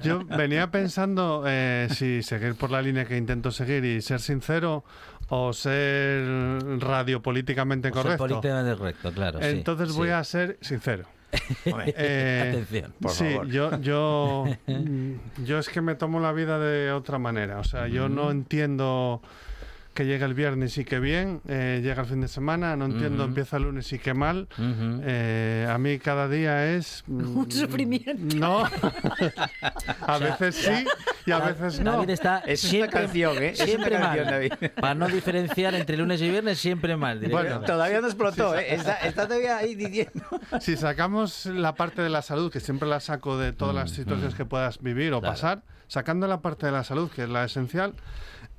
[0.03, 4.83] yo venía pensando eh, si seguir por la línea que intento seguir y ser sincero
[5.29, 6.25] o ser
[6.79, 8.17] radiopolíticamente correcto.
[8.25, 9.39] políticamente correcto, claro.
[9.39, 10.13] sí, Entonces voy sí.
[10.13, 11.05] a ser sincero.
[11.95, 13.47] Eh, Atención, por sí, favor.
[13.47, 17.59] yo, yo, mm, yo es que me tomo la vida de otra manera.
[17.59, 19.19] O sea, yo no entiendo
[19.93, 23.23] que llega el viernes y que bien, eh, llega el fin de semana, no entiendo,
[23.23, 23.29] Ujú.
[23.29, 24.47] empieza el lunes y que mal.
[24.57, 25.01] Ujú.
[25.03, 27.03] Eh, a mí cada día es...
[27.07, 28.35] mm, Un sufrimiento.
[28.37, 28.63] No,
[30.01, 30.85] a veces sí
[31.25, 31.93] y a veces no.
[31.93, 33.55] David está Es una siempre, canción, ¿eh?
[33.55, 34.33] Siempre canción, mal.
[34.33, 34.53] David.
[34.79, 37.19] Para no diferenciar entre lunes y viernes, siempre mal.
[37.29, 37.61] Bueno.
[37.61, 38.73] Todavía no explotó, ¿eh?
[38.75, 40.23] Está, está todavía ahí diciendo.
[40.59, 44.35] Si sacamos la parte de la salud, que siempre la saco de todas las situaciones
[44.35, 45.33] que puedas vivir o Claro.
[45.33, 47.93] pasar, sacando la parte de la salud, que es la esencial,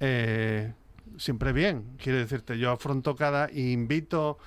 [0.00, 0.72] eh,
[1.18, 1.96] siempre bien.
[2.02, 4.38] Quiero decirte, yo afronto cada y invito.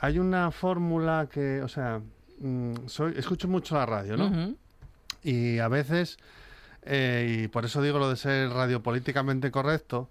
[0.00, 2.00] Hay una fórmula que, o sea,
[2.40, 4.54] mm, soy, escucho mucho la radio, ¿no?
[5.22, 6.18] Y a veces,
[6.82, 10.08] eh, y por eso digo lo de ser radiopolíticamente correcto,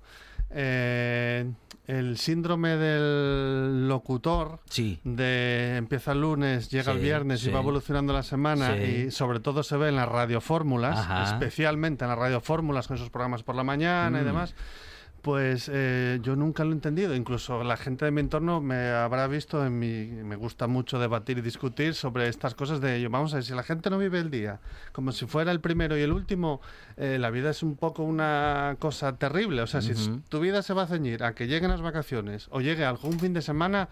[0.52, 1.50] eh,
[1.88, 5.00] el síndrome del locutor Sí.
[5.04, 7.50] de empieza el lunes, llega el viernes sí.
[7.50, 12.10] y va evolucionando la semana y sobre todo se ve en las radiofórmulas, especialmente en
[12.10, 14.26] las radiofórmulas con esos programas por la mañana y Mm.
[14.26, 14.56] demás.
[15.22, 17.14] Pues eh, yo nunca lo he entendido.
[17.14, 20.06] Incluso la gente de mi entorno me habrá visto en mi.
[20.06, 23.08] Me gusta mucho debatir y discutir sobre estas cosas de.
[23.08, 24.60] Vamos a ver, si la gente no vive el día
[24.92, 26.62] como si fuera el primero y el último,
[26.98, 29.62] eh, la vida es un poco una cosa terrible.
[29.62, 29.94] O sea, si
[30.30, 33.34] tu vida se va a ceñir a que lleguen las vacaciones o llegue algún fin
[33.34, 33.90] de semana,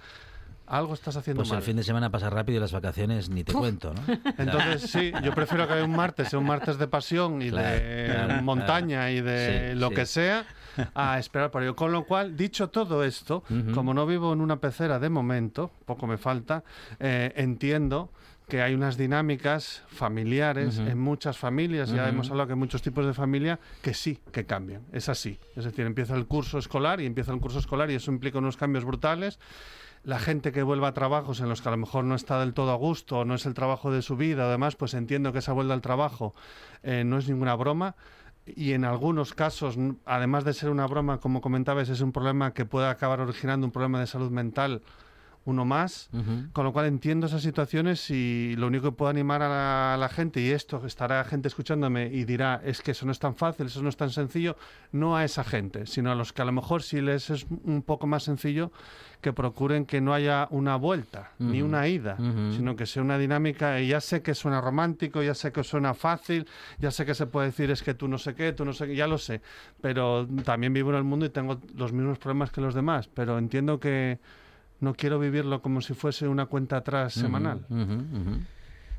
[0.70, 1.58] algo estás haciendo Pues mal.
[1.60, 4.02] el fin de semana pasa rápido y las vacaciones ni te cuento, ¿no?
[4.38, 8.06] Entonces, sí, yo prefiero que un martes sea un martes de pasión y Claro, de
[8.14, 9.96] claro, montaña y de Sí, lo sí.
[9.96, 10.46] que sea
[10.94, 11.76] a esperar por ello.
[11.76, 13.72] Con lo cual, dicho todo esto, Ujú.
[13.74, 16.64] como no vivo en una pecera de momento, poco me falta,
[17.00, 18.12] eh, entiendo
[18.48, 20.88] que hay unas dinámicas familiares Ujú.
[20.90, 22.10] en muchas familias, ya Ujú.
[22.10, 25.38] hemos hablado que hay muchos tipos de familia que sí, que cambian, es así.
[25.56, 28.58] Es decir, empieza el curso escolar y empieza el curso escolar y eso implica unos
[28.58, 29.38] cambios brutales.
[30.04, 32.54] La gente que vuelva a trabajos en los que a lo mejor no está del
[32.54, 35.54] todo a gusto, no es el trabajo de su vida, además, pues entiendo que esa
[35.54, 36.34] vuelta al trabajo
[36.84, 37.96] eh, no es ninguna broma.
[38.46, 42.66] Y en algunos casos, además de ser una broma, como comentabas, es un problema que
[42.66, 44.82] puede acabar originando un problema de salud mental,
[45.50, 46.10] uno más.
[46.54, 49.98] Con lo cual entiendo esas situaciones y lo único que puedo animar a la, a
[49.98, 53.36] la gente, y esto estará gente escuchándome y dirá, es que eso no es tan
[53.36, 54.56] fácil, eso no es tan sencillo,
[54.92, 57.82] no a esa gente, sino a los que a lo mejor sí les es un
[57.84, 58.72] poco más sencillo,
[59.22, 61.70] que procuren que no haya una vuelta, ni Ujú.
[61.70, 62.54] una ida, Ujú.
[62.56, 65.94] sino que sea una dinámica, y ya sé que suena romántico, ya sé que suena
[65.94, 66.48] fácil,
[66.80, 68.88] ya sé que se puede decir es que tú no sé qué, tú no sé
[68.88, 69.42] qué, ya lo sé,
[69.82, 73.38] pero también vivo en el mundo y tengo los mismos problemas que los demás, pero
[73.38, 74.20] entiendo que
[74.80, 77.66] no quiero vivirlo como si fuese una cuenta atrás semanal.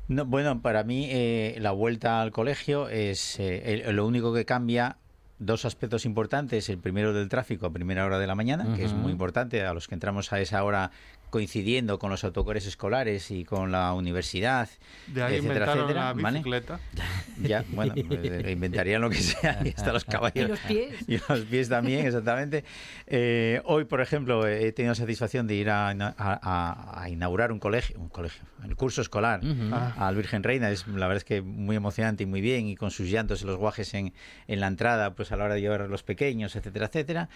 [0.07, 4.45] No, bueno, para mí eh, la vuelta al colegio es eh, el- lo único que
[4.45, 4.97] cambia.
[5.39, 6.69] Dos aspectos importantes.
[6.69, 9.73] El primero del tráfico a primera hora de la mañana, que es muy importante a
[9.73, 10.91] los que entramos a esa hora
[11.31, 14.69] coincidiendo con los autocores escolares y con la universidad,
[15.07, 16.37] De ahí etcétera, inventaron etcétera, la ¿vale?
[16.39, 16.79] bicicleta.
[17.41, 20.35] Ya, bueno, eh, inventarían lo que sea y hasta los caballos.
[20.45, 20.93] Y los pies.
[21.07, 22.63] Y los pies también, exactamente.
[23.07, 27.97] Eh, hoy, por ejemplo, he tenido satisfacción de ir a, a- a- inaugurar un colegio,
[27.99, 29.69] un colegio, el curso escolar Ujú.
[29.73, 29.95] Ah.
[29.97, 30.69] al Virgen Reina.
[30.69, 33.45] Es la verdad es que muy emocionante y muy bien, y con sus llantos y
[33.45, 34.13] los guajes en,
[34.47, 37.29] en la entrada, pues a la hora de llevar a los pequeños, etcétera, etcétera.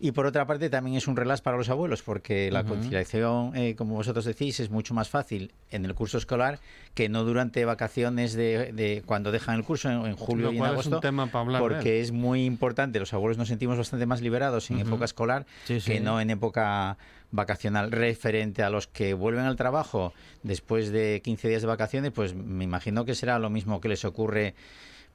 [0.00, 3.74] Y por otra parte, también es un relax para los abuelos, porque la conciliación, eh,
[3.74, 6.60] como vosotros decís, es mucho más fácil en el curso escolar
[6.94, 10.58] que no durante vacaciones de, de cuando dejan el curso en, en julio y en
[10.58, 10.96] cual es agosto.
[10.96, 13.00] un tema para hablar porque es muy importante.
[13.00, 15.90] Los abuelos nos sentimos bastante más liberados en época escolar Sí, sí.
[15.92, 16.96] que no en época
[17.32, 20.12] vacacional referente a los que vuelven al trabajo
[20.44, 24.04] después de 15 días de vacaciones, pues me imagino que será lo mismo que les
[24.04, 24.54] ocurre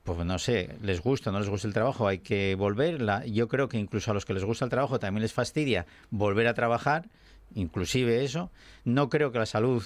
[0.04, 3.02] pues no sé, les gusta o no les gusta el trabajo, hay que volver.
[3.02, 5.86] La- yo creo que incluso a los que les gusta el trabajo también les fastidia
[6.12, 7.08] volver a trabajar,
[7.56, 8.52] inclusive eso.
[8.84, 9.84] No creo que la salud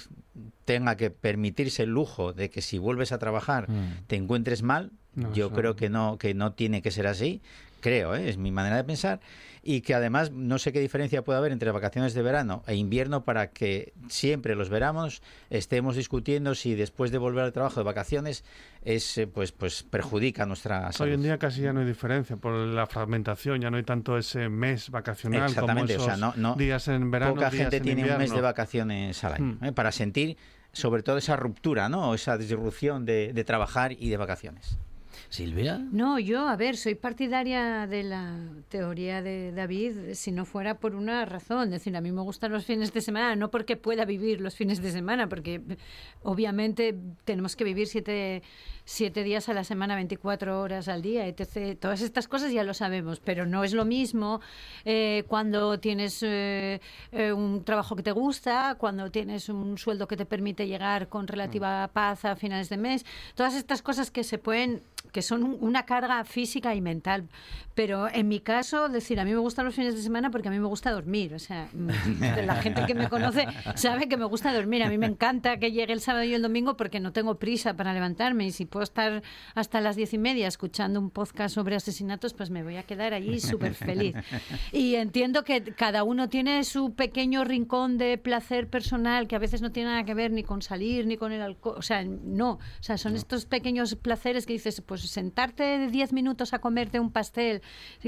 [0.64, 4.06] tenga que permitirse el lujo de que si vuelves a trabajar Mm.
[4.06, 4.90] te encuentres mal.
[5.14, 7.40] No, yo eso creo que no, que no tiene que ser así.
[7.80, 8.28] Creo, ¿eh?
[8.28, 9.20] es mi manera de pensar.
[9.62, 13.24] Y que además no sé qué diferencia puede haber entre vacaciones de verano e invierno
[13.24, 18.44] para que siempre los veranos estemos discutiendo si después de volver al trabajo de vacaciones
[18.82, 21.10] es eh, pues pues perjudica nuestra salud.
[21.10, 24.16] Hoy en día casi ya no hay diferencia por la fragmentación, ya no hay tanto
[24.16, 27.62] ese mes vacacional como Exactamente, esos o sea, no- no- días en verano, Poca días
[27.62, 29.64] gente en tiene un mes de vacaciones al año Mm.
[29.66, 29.72] ¿eh?
[29.72, 30.36] para sentir
[30.72, 32.14] sobre todo esa ruptura, ¿no?
[32.14, 34.78] Esa disrupción de, de trabajar y de vacaciones.
[35.30, 35.78] Silvia.
[35.92, 38.34] No, yo, a ver, soy partidaria de la
[38.70, 41.64] teoría de David si no fuera por una razón.
[41.64, 44.54] Es decir, a mí me gustan los fines de semana, no porque pueda vivir los
[44.54, 45.60] fines de semana, porque
[46.22, 48.42] obviamente tenemos que vivir siete,
[48.84, 51.78] siete días a la semana, 24 horas al día, etc.
[51.78, 54.40] Todas estas cosas ya lo sabemos, pero no es lo mismo
[54.86, 56.80] eh, cuando tienes eh,
[57.12, 61.26] eh, un trabajo que te gusta, cuando tienes un sueldo que te permite llegar con
[61.26, 63.04] relativa paz a finales de mes.
[63.34, 64.80] Todas estas cosas que se pueden
[65.12, 67.28] que son un- una carga física y mental.
[67.74, 70.50] Pero en mi caso, decir, a mí me gustan los fines de semana porque a
[70.50, 71.32] mí me gusta dormir.
[71.34, 71.88] O sea, mm,
[72.44, 74.82] la gente que me conoce sabe que me gusta dormir.
[74.82, 77.74] A mí me encanta que llegue el sábado y el domingo porque no tengo prisa
[77.74, 78.46] para levantarme.
[78.46, 79.22] Y si puedo estar
[79.54, 83.14] hasta las diez y media escuchando un podcast sobre asesinatos, pues me voy a quedar
[83.14, 84.16] allí súper feliz.
[84.72, 89.62] Y entiendo que cada uno tiene su pequeño rincón de placer personal que a veces
[89.62, 91.76] no tiene nada que ver ni con salir ni con el alcohol.
[91.78, 92.52] O sea, no.
[92.54, 97.10] O sea, son estos pequeños placeres que dices, pues sentarte 10 minutos a comerte un
[97.10, 97.62] pastel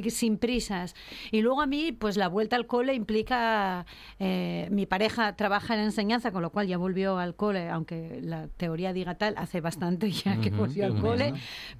[0.09, 0.95] sin prisas.
[1.31, 3.87] Y luego a mí, pues la vuelta al cole implica.
[4.19, 8.49] eh, mi pareja trabaja en enseñanza, con lo cual ya volvió al cole, aunque la
[8.49, 11.35] teoría diga tal, hace bastante ya que volvió al cole.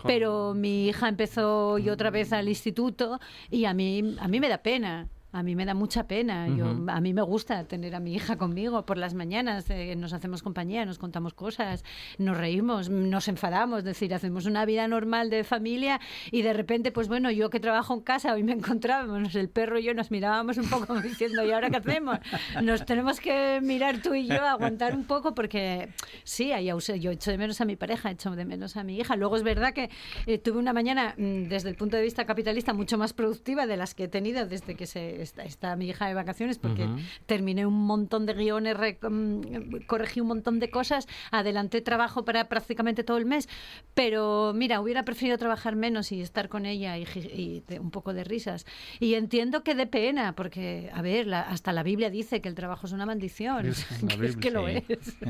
[0.05, 4.49] Pero mi hija empezó y otra vez al instituto y a mí, a mí me
[4.49, 5.09] da pena.
[5.33, 6.49] A mí me da mucha pena.
[6.49, 9.69] Yo, a mí me gusta tener a mi hija conmigo por las mañanas.
[9.71, 11.85] eh, nos hacemos compañía, nos contamos cosas,
[12.19, 13.79] nos reímos, nos enfadamos.
[13.81, 17.61] Es decir, hacemos una vida normal de familia y de repente, pues bueno, yo que
[17.61, 21.45] trabajo en casa, hoy me encontrábamos, el perro y yo nos mirábamos un poco diciendo,
[21.45, 22.19] ¿y ahora qué hacemos?
[22.63, 25.91] Nos tenemos que mirar tú y yo, aguantar un poco porque
[26.25, 29.17] sí, hay yo echo de menos a mi pareja, echo de menos a mi hija.
[29.17, 29.91] Luego es verdad que
[30.27, 33.77] eh, tuve una mañana, mm, desde el punto de vista capitalista, mucho más productiva de
[33.77, 36.99] las que he tenido desde que se, está, está mi hija de vacaciones, porque Ujú.
[37.27, 42.49] terminé un montón de guiones, re- mm, corregí un montón de cosas, adelanté trabajo para
[42.49, 43.49] prácticamente todo el mes,
[43.95, 47.03] pero mira, hubiera preferido trabajar menos y estar con ella y,
[47.35, 48.67] y de- un poco de risas.
[48.99, 52.55] Y entiendo que de pena, porque, a ver, la- hasta la Biblia dice que el
[52.55, 53.67] trabajo es una maldición.
[53.67, 53.73] La
[54.21, 55.17] que es que lo Biblia, es.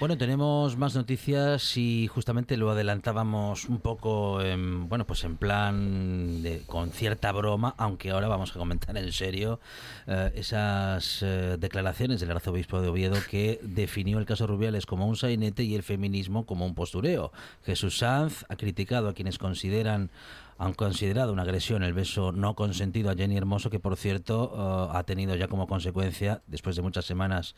[0.00, 6.42] Bueno, tenemos más noticias y justamente lo adelantábamos un poco, en, bueno, pues en plan
[6.42, 9.60] de, con cierta broma, aunque ahora vamos a comentar tan en serio
[10.06, 15.16] eh, esas eh, declaraciones del arzobispo de Oviedo que definió el caso Rubiales como un
[15.16, 17.32] sainete y el feminismo como un postureo.
[17.64, 20.10] Jesús Sanz ha criticado a quienes consideran
[20.58, 24.96] han considerado una agresión el beso no consentido a Jenny Hermoso, que por cierto eh,
[24.96, 27.54] ha tenido ya como consecuencia, después de muchas semanas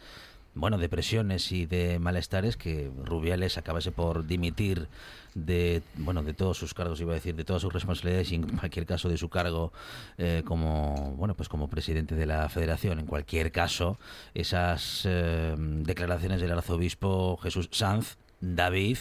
[0.54, 4.88] bueno, de presiones y de malestares que Rubiales acabase por dimitir
[5.34, 8.48] de bueno de todos sus cargos iba a decir de todas sus responsabilidades y en
[8.58, 9.72] cualquier caso de su cargo
[10.18, 12.98] eh, como bueno pues como presidente de la Federación.
[12.98, 13.98] En cualquier caso
[14.34, 18.98] esas eh, declaraciones del arzobispo Jesús Sanz David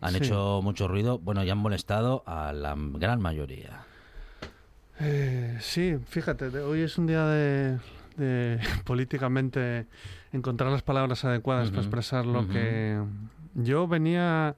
[0.00, 0.18] han Sí.
[0.18, 1.18] hecho mucho ruido.
[1.18, 3.84] Bueno y han molestado a la gran mayoría.
[5.00, 7.78] Eh, sí, fíjate, hoy es un día de,
[8.16, 9.86] de políticamente
[10.34, 13.00] encontrar las palabras adecuadas para expresar lo que
[13.54, 14.56] yo venía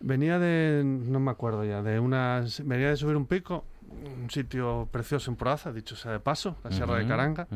[0.00, 4.88] venía de no me acuerdo ya, de unas venía de subir un pico, un sitio
[4.90, 7.46] precioso en Proaza, dicho sea de paso, la Sierra de Caranga.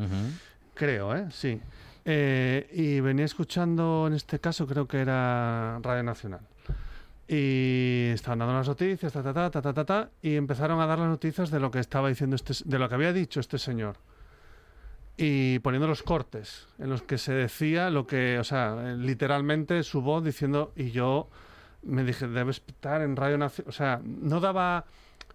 [0.73, 1.27] Creo, ¿eh?
[1.31, 1.59] Sí.
[2.05, 6.41] Eh, y venía escuchando, en este caso, creo que era Radio Nacional.
[7.27, 10.99] Y estaban dando las noticias, ta, ta, ta, ta, ta, ta, y empezaron a dar
[10.99, 13.97] las noticias de lo que estaba diciendo este, de lo que había dicho este señor.
[15.19, 19.81] Y poniendo los cortes en los que se decía lo que, o sea, eh, literalmente
[19.81, 21.27] su voz diciendo, y yo
[21.81, 23.69] me dije, debe estar en Radio Nacional.
[23.69, 24.85] O sea, no daba,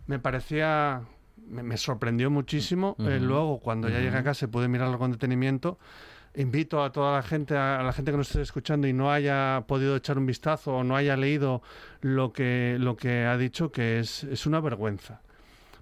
[0.07, 1.03] me parecía,
[1.49, 2.97] me, me sorprendió muchísimo.
[3.01, 3.25] Eh, Ujú.
[3.27, 4.25] luego, cuando ya llegué a Ujú.
[4.25, 5.79] casa, pude mirarlo con detenimiento.
[6.35, 9.11] Invito a toda la gente, a, a la gente que nos esté escuchando y no
[9.11, 11.61] haya podido echar un vistazo o no haya leído
[12.03, 15.21] lo que, lo que ha dicho, que es, es una vergüenza.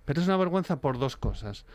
[0.06, 1.66] Pero es una vergüenza por dos cosas.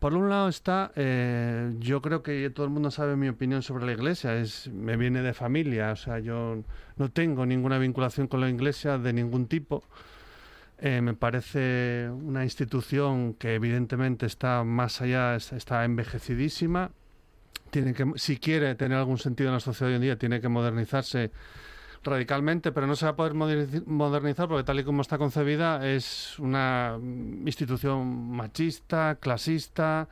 [0.00, 3.84] Por un lado está, eh, yo creo que todo el mundo sabe mi opinión sobre
[3.84, 6.62] la iglesia, es, me viene de familia, o sea, yo
[6.96, 9.84] no tengo ninguna vinculación con la iglesia de ningún tipo.
[10.78, 16.90] Eh, me parece una institución que evidentemente está más allá, es- está envejecidísima.
[17.70, 20.48] Tiene que, si quiere tener algún sentido en la sociedad hoy en día, tiene que
[20.48, 21.30] modernizarse
[22.02, 25.86] radicalmente, pero no se va a poder moderniz- modernizar porque tal y como está concebida
[25.86, 26.98] es una
[27.44, 30.08] institución machista, clasista,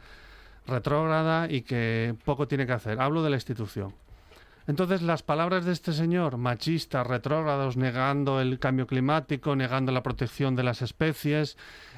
[0.67, 3.01] retrógrada y que poco tiene que hacer.
[3.01, 3.95] Hablo de la institución.
[4.67, 10.57] Entonces, las palabras de este señor, machistas, retrógrados, negando el cambio climático, negando la protección
[10.57, 11.57] de las especies,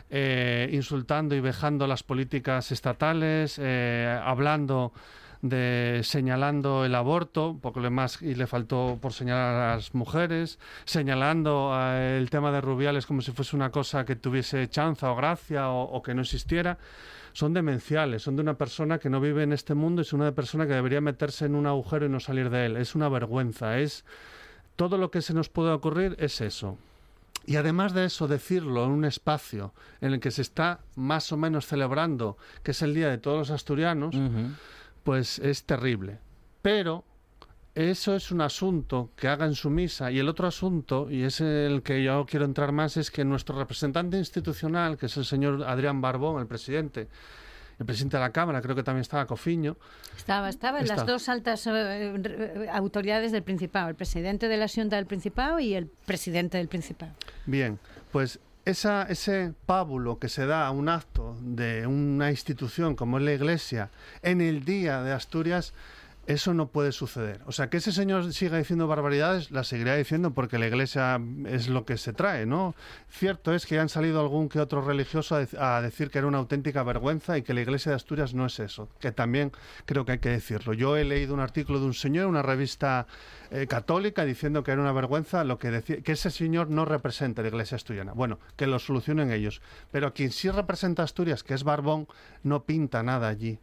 [0.09, 4.93] eh, insultando y vejando las políticas estatales, eh, hablando
[5.43, 10.59] de señalando el aborto, porque lo más y le faltó por señalar a las mujeres,
[10.85, 15.17] señalando eh, el tema de Rubiales como si fuese una cosa que tuviese chanza o
[15.17, 16.79] gracia o, que no existiera,
[17.33, 20.67] son demenciales, son de una persona que no vive en este mundo, es una persona
[20.67, 22.77] que debería meterse en un agujero y no salir de él.
[22.77, 24.05] Es una vergüenza, es
[24.77, 26.77] todo lo que se nos puede ocurrir es eso.
[27.47, 31.37] Y además de eso, decirlo en un espacio en el que se está más o
[31.37, 34.15] menos celebrando, que es el Día de todos los asturianos,
[35.03, 36.19] pues es terrible.
[36.63, 37.05] Pero
[37.75, 40.11] eso es un asunto que haga en su misa.
[40.11, 43.57] Y el otro asunto, y es el que yo quiero entrar más, es que nuestro
[43.59, 47.09] representante institucional, que es el señor Adrián Barbón, el presidente,
[47.79, 49.77] el presidente de la Cámara, creo que también estaba Cofiño,
[50.17, 54.69] Estaba, estaba en las dos altas eh, re- autoridades del Principado, el presidente de la
[54.69, 57.13] Junta del Principado y el presidente del Principado.
[57.47, 57.79] Bien,
[58.13, 63.25] pues esa, ese pábulo que se da a un acto de una institución como es
[63.25, 63.91] la Iglesia
[64.23, 65.73] en el Día de Asturias,
[66.31, 67.41] eso no puede suceder.
[67.47, 71.69] O sea, que ese señor siga diciendo barbaridades, las seguirá diciendo porque la Iglesia es
[71.69, 72.75] lo que se trae, ¿no?
[73.09, 76.29] Cierto es que han salido algún que otro religioso a, dec- a decir que era
[76.29, 79.51] una auténtica vergüenza y que la Iglesia de Asturias no es eso, que también
[79.87, 80.73] creo que hay que decirlo.
[80.73, 83.07] Yo he leído un artículo de un señor, en una revista
[83.51, 87.43] eh, católica, diciendo que era una vergüenza lo que decía, que ese señor no representa
[87.43, 88.13] la Iglesia asturiana.
[88.13, 89.61] Bueno, que lo solucionen ellos.
[89.91, 92.07] Pero quien sí representa Asturias, que es Barbón,
[92.45, 93.59] no pinta nada allí.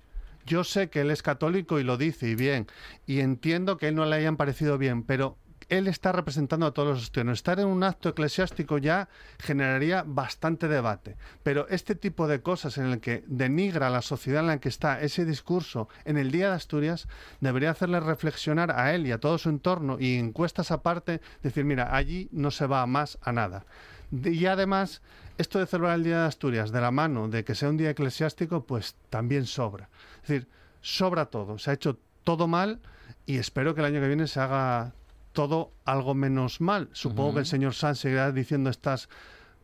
[0.47, 2.67] Yo sé que él es católico y lo dice y bien,
[3.05, 6.87] y entiendo que él no le hayan parecido bien, pero él está representando a todos
[6.87, 7.39] los asturianos.
[7.39, 12.85] Estar en un acto eclesiástico ya generaría bastante debate, pero este tipo de cosas en
[12.85, 16.55] el que denigra la sociedad en la que está ese discurso en el Día de
[16.55, 17.09] Asturias
[17.41, 21.93] debería hacerle reflexionar a él y a todo su entorno y encuestas aparte, decir, mira,
[21.93, 23.65] allí no se va más a nada.
[24.11, 25.01] Y además,
[25.37, 27.89] esto de celebrar el Día de Asturias de la mano de que sea un día
[27.89, 29.89] eclesiástico, pues también sobra.
[30.27, 30.47] Es decir,
[30.81, 31.57] sobra todo.
[31.57, 32.81] Se ha hecho todo mal
[33.25, 34.93] y espero que el año que viene se haga
[35.31, 36.89] todo algo menos mal.
[36.91, 39.07] Supongo que el señor Sanz seguirá diciendo estas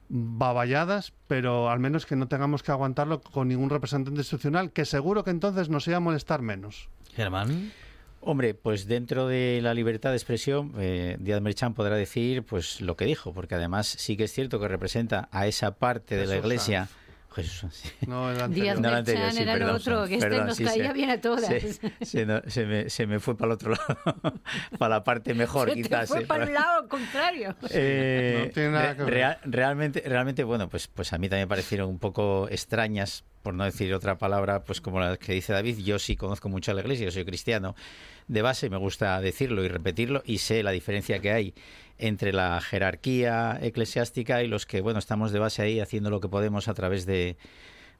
[0.07, 5.25] baballadas, pero al menos que no tengamos que aguantarlo con ningún representante institucional, que seguro
[5.25, 6.87] que entonces nos iba a molestar menos.
[7.13, 7.73] Germán.
[8.21, 12.95] Hombre, pues dentro de la libertad de expresión, eh, Díaz Merchán podrá decir pues lo
[12.95, 16.37] que dijo, porque además sí que es cierto que representa a esa parte de la
[16.37, 16.87] Iglesia
[17.33, 17.89] Jesús, sí.
[18.07, 18.79] No, el Díaz anterior.
[18.81, 20.93] No, el anterior, sí, era perdón, otro, que este perdón, nos sí, caía sí.
[20.93, 21.45] bien a todas.
[21.61, 24.41] Sí, sí, no, se, me, se me fue para el otro lado,
[24.79, 26.07] para la parte mejor, Se te quizás.
[26.09, 27.55] fue sí, para el lado contrario.
[27.71, 29.13] Eh, No tiene nada que ver.
[29.13, 33.53] real- realmente, realmente, bueno, pues, pues a mí también me parecieron un poco extrañas, por
[33.53, 35.79] no decir otra palabra, pues como la que dice David.
[35.79, 37.75] Yo sí conozco mucho a la Iglesia, yo soy cristiano
[38.27, 41.53] de base, me gusta decirlo y repetirlo, y sé la diferencia que hay
[41.97, 46.27] entre la jerarquía eclesiástica y los que, bueno, estamos de base ahí haciendo lo que
[46.27, 47.37] podemos a través de,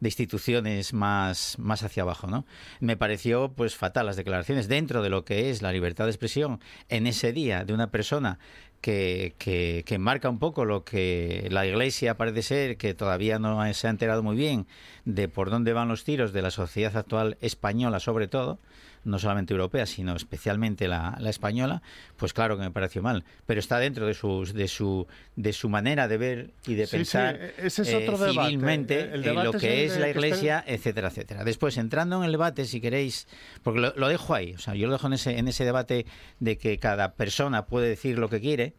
[0.03, 2.45] de instituciones más, más hacia abajo, ¿no?
[2.79, 6.59] Me pareció pues fatal las declaraciones dentro de lo que es la libertad de expresión
[6.89, 8.37] en ese día de una persona
[8.81, 13.73] que, que, que marca un poco lo que la Iglesia parece ser, que todavía no
[13.73, 14.67] se ha enterado muy bien
[15.05, 18.59] de por dónde van los tiros de la sociedad actual española sobre todo,
[19.03, 21.81] no solamente europea, sino especialmente la, la española,
[22.17, 23.23] pues claro que me pareció mal.
[23.45, 26.91] Pero está dentro de, sus, de, su, de su manera de ver y de Sí,
[26.91, 28.49] sí, pensar ese es eh, otro debate.
[28.49, 31.43] civilmente El debate lo que es la Iglesia, etcétera, etcétera.
[31.43, 33.27] Después, entrando en el debate, si queréis,
[33.61, 36.05] porque lo, lo dejo ahí, o sea, yo lo dejo en ese, en ese debate
[36.39, 38.73] de que cada persona puede decir lo que quiere.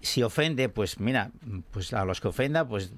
[0.00, 1.30] Si ofende, pues mira,
[1.72, 2.92] pues a los que ofenda, pues,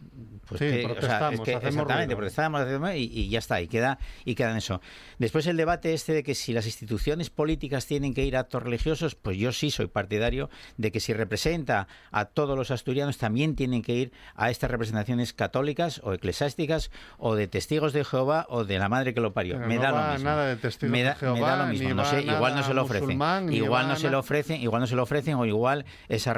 [0.46, 3.38] pues Sí, que- o sea, protestamos, es que hacemos exactamente, protestamos hacemos- y, y ya
[3.38, 4.80] está, y queda, y queda en eso.
[5.18, 8.62] Después el debate este de que si las instituciones políticas tienen que ir a actos
[8.62, 13.54] religiosos, pues yo sí soy partidario de que si representa a todos los asturianos también
[13.56, 18.64] tienen que ir a estas representaciones católicas o eclesiásticas o de testigos de Jehová o
[18.64, 19.54] de la madre que lo parió.
[19.54, 20.28] Pero me no da va lo mismo.
[20.28, 22.74] nada de testigos me de Jehová, me da lo mismo, no sé, igual no se
[22.74, 23.06] lo ofrecen.
[23.06, 26.36] musulmán, Igual no se lo ofrecen, igual no se lo ofrecen o igual esas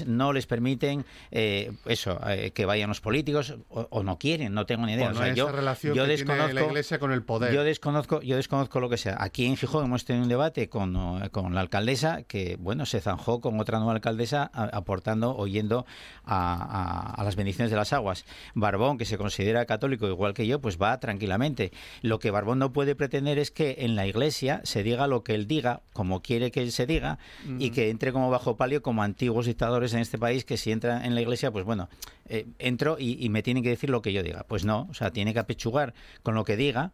[0.00, 4.54] religiones no les permiten eh, eso, eh, que vayan los políticos o, o no quieren,
[4.54, 5.10] no tengo ni idea.
[5.10, 7.52] O sea, yo, relación yo que tiene la desconozco, Iglesia con el poder.
[7.54, 9.16] Yo desconozco, yo desconozco lo que sea.
[9.18, 13.00] Aquí en Gijón hemos tenido un debate con, eh, con la alcaldesa que, bueno, se
[13.00, 15.86] zanjó con otra nueva alcaldesa a- aportando, oyendo
[16.24, 18.24] a, a- a las bendiciones de las aguas.
[18.54, 21.72] Barbón, que se considera católico igual que yo, pues va tranquilamente.
[22.02, 25.34] Lo que Barbón no puede pretender es que en la iglesia se diga lo que
[25.34, 27.18] él diga, como quiere que él se diga,
[27.58, 31.04] y que entre como bajo palio como antiguos dictadores en este país que si entran
[31.04, 31.88] en la iglesia, pues bueno,
[32.28, 34.44] eh, entro y, y me tienen que decir lo que yo diga.
[34.48, 36.92] Pues no, o sea, tiene que apechugar con lo que diga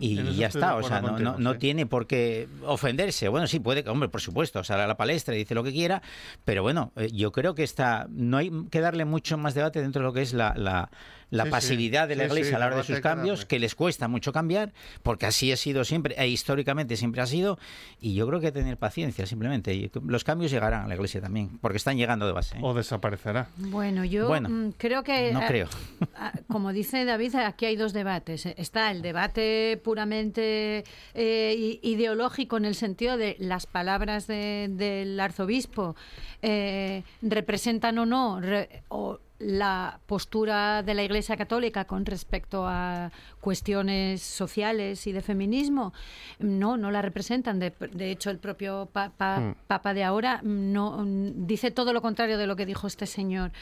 [0.00, 0.76] y ya está.
[0.76, 1.58] O sea, no, contigo, no, no sí.
[1.58, 3.28] tiene por qué ofenderse.
[3.28, 6.02] Bueno, sí, puede, hombre, por supuesto, sale a la palestra y dice lo que quiera,
[6.44, 10.00] pero bueno, eh, yo creo que está, no hay que darle mucho más debate dentro
[10.02, 10.90] de lo que es la, la,
[11.30, 11.50] la Sí, sí.
[11.50, 14.08] pasividad de la Sí, Iglesia sí, a la hora de sus cambios, que les cuesta
[14.08, 14.72] mucho cambiar,
[15.02, 17.58] porque así ha sido siempre, e históricamente siempre ha sido,
[18.00, 19.90] y yo creo que hay que tener paciencia, simplemente.
[20.06, 22.56] Los cambios llegarán a la Iglesia también, porque están llegando de base.
[22.56, 22.60] ¿eh?
[22.62, 23.48] O desaparecerá.
[23.56, 25.32] Bueno, yo Bueno, mm, creo que...
[25.32, 25.68] no eh, creo.
[26.16, 28.46] ah, Como dice David, aquí hay dos debates.
[28.46, 35.96] Está el debate puramente eh, ideológico en el sentido de las palabras de- del arzobispo
[36.42, 43.12] eh, representan o no re- o la postura de la Iglesia Católica con respecto a
[43.40, 45.92] cuestiones sociales y de feminismo.
[46.40, 47.58] No, no la representan.
[47.60, 49.54] De, de hecho, el propio pa- pa- Mm.
[49.68, 53.52] Papa de ahora no dice todo lo contrario de lo que dijo este señor.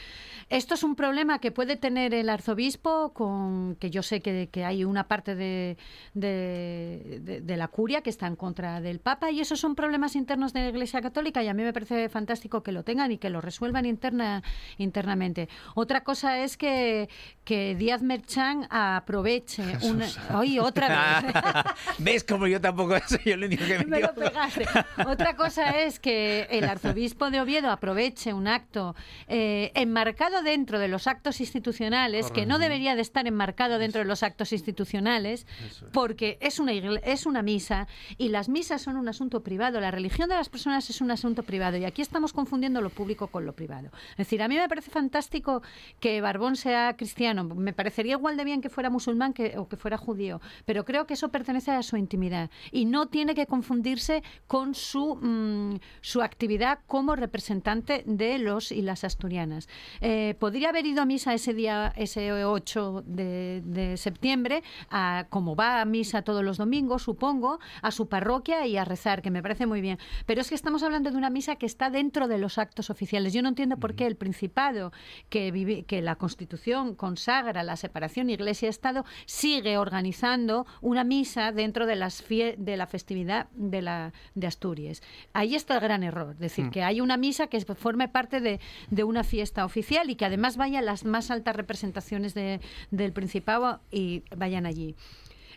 [0.49, 4.63] Esto es un problema que puede tener el arzobispo, con que yo sé que, que
[4.65, 5.77] hay una parte de,
[6.13, 10.15] de, de- de la curia que está en contra del Papa, y esos son problemas
[10.15, 13.17] internos de la Iglesia Católica, y a mí me parece fantástico que lo tengan y
[13.17, 14.41] que lo resuelvan interna,
[14.77, 15.49] internamente.
[15.75, 17.09] Otra cosa es que,
[17.43, 20.07] que Díaz Merchán aproveche una.
[20.29, 21.33] ¡Ay, otra vez!
[21.99, 24.65] ¿Ves como yo tampoco soy el único que me, Me lo pegaste.
[25.05, 28.95] Otra cosa es que el arzobispo de Oviedo aproveche un acto
[29.27, 34.05] eh, enmarcado dentro de los actos institucionales, que no debería de estar enmarcado dentro de
[34.05, 35.45] los actos institucionales,
[35.91, 37.87] porque es una, es una misa
[38.17, 39.79] y las misas son un asunto privado.
[39.79, 43.27] La religión de las personas es un asunto privado y aquí estamos confundiendo lo público
[43.27, 43.89] con lo privado.
[44.11, 45.56] Es decir, a mí me parece fantástico
[45.99, 47.43] que Barbón sea cristiano.
[47.43, 51.05] Me parecería igual de bien que fuera musulmán que, o que fuera judío, pero creo
[51.05, 56.21] que eso pertenece a su intimidad y no tiene que confundirse con su, mm, su
[56.21, 59.67] actividad como representante de los y las asturianas.
[60.01, 65.55] Eh, podría haber ido a misa ese día, ese 8 de, de septiembre, a, como
[65.55, 69.41] va a misa todos los domingos, supongo, a su parroquia y a rezar, que me
[69.41, 69.97] parece muy bien.
[70.25, 73.33] Pero es que estamos hablando de una misa que está dentro de los actos oficiales.
[73.33, 74.91] Yo no entiendo por qué el Principado,
[75.29, 81.95] que, vive, que la Constitución consagra la separación Iglesia-Estado, sigue organizando una misa dentro de,
[81.95, 85.01] las fie- de la festividad de, la, de Asturias.
[85.33, 86.71] Ahí está el gran error, es decir, Mm.
[86.71, 90.57] que hay una misa que forme parte de, de una fiesta oficial y que además
[90.57, 92.59] vayan las más altas representaciones de-
[92.91, 94.95] del Principado y vayan allí.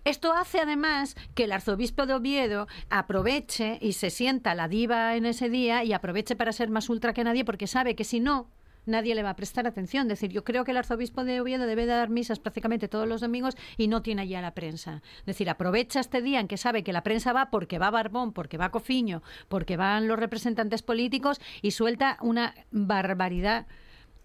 [0.04, 5.26] Esto hace además que el arzobispo de Oviedo aproveche y se sienta la diva en
[5.26, 8.48] ese día y aproveche para ser más ultra que nadie porque sabe que si no
[8.90, 10.02] nadie le va a prestar atención.
[10.02, 13.08] Es decir, yo creo que el arzobispo de Oviedo debe de dar misas prácticamente todos
[13.08, 15.02] los domingos y no tiene allí a la prensa.
[15.20, 18.32] Es decir, aprovecha este día en que sabe que la prensa va porque va Barbón,
[18.32, 23.66] porque va Cofiño, porque van los representantes políticos y suelta una barbaridad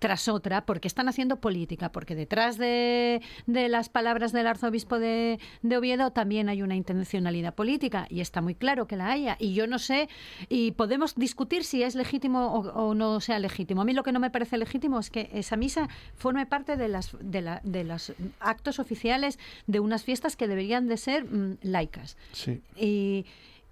[0.06, 5.40] tras otra, porque están haciendo política, porque detrás de, de las palabras del arzobispo de,
[5.64, 9.36] de, Oviedo también hay una intencionalidad política, y está muy claro que la haya.
[9.40, 10.08] Y yo no sé,
[10.48, 13.82] y podemos discutir si es legítimo o, o no sea legítimo.
[13.82, 16.88] A mí lo que no me parece legítimo es que esa misa forme parte de,
[16.88, 21.58] las, de, la, de los actos oficiales de unas fiestas que deberían de ser mmm,
[21.64, 22.16] laicas.
[22.32, 22.62] Sí.
[22.76, 23.26] Y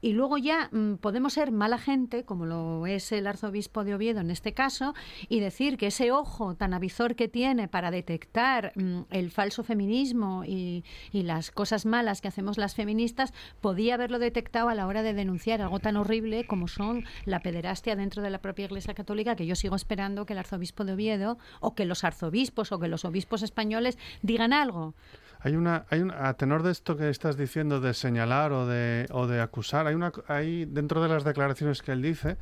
[0.03, 4.19] y luego ya mmm, podemos ser mala gente, como lo es el arzobispo de Oviedo
[4.19, 4.93] en este caso,
[5.29, 10.43] y decir que ese ojo tan avizor que tiene para detectar mmm, el falso feminismo
[10.45, 10.83] y,
[11.13, 15.13] y, las cosas malas que hacemos las feministas, podía haberlo detectado a la hora de
[15.13, 19.45] denunciar algo tan horrible como son la pederastia dentro de la propia Iglesia Católica, que
[19.45, 23.05] yo sigo esperando que el arzobispo de Oviedo o que los arzobispos o que los
[23.05, 24.95] obispos españoles digan algo.
[25.43, 29.07] Hay una, hay un, a tenor de esto que estás diciendo de señalar o de,
[29.11, 32.37] o de acusar, hay una, hay dentro de las declaraciones que él dice,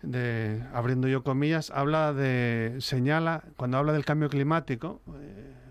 [0.00, 5.02] de abriendo yo comillas, habla de señala cuando habla del cambio climático.
[5.20, 5.61] Eh,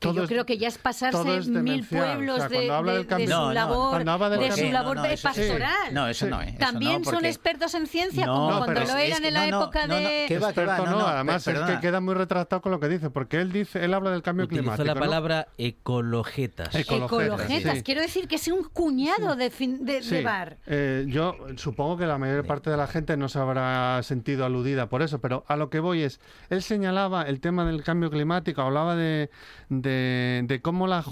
[0.00, 3.26] que yo creo que ya es pasarse es mil pueblos o sea, de, de, cambio,
[3.26, 5.88] de, su no, labor, no, de su labor no, eso pastoral.
[5.88, 5.94] Sí.
[5.94, 6.56] No, eso no es.
[6.56, 7.16] También porque...
[7.16, 10.24] son expertos en ciencia, no, como cuando lo eran en la época de.
[10.26, 10.90] ¿Qué va, Experto, qué va?
[10.90, 13.92] no, además es que queda muy retratado con lo que dice, porque él dice, él
[13.92, 14.94] habla del cambio Utilizó climático.
[14.94, 16.74] la palabra ecologetas.
[16.74, 17.26] Ecologetas.
[17.26, 17.82] Ecologetas, sí.
[17.82, 19.38] Quiero decir que es un cuñado sí.
[19.38, 20.16] de, fin, de, sí.
[20.16, 20.56] de, bar.
[20.66, 24.88] Eh, yo supongo que la mayor parte de la gente no se habrá sentido aludida
[24.88, 28.62] por eso, pero a lo que voy es, él señalaba el tema del cambio climático,
[28.62, 29.30] hablaba de,
[29.90, 31.04] de, de cómo la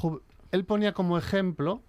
[0.51, 1.83] él ponía como ejemplo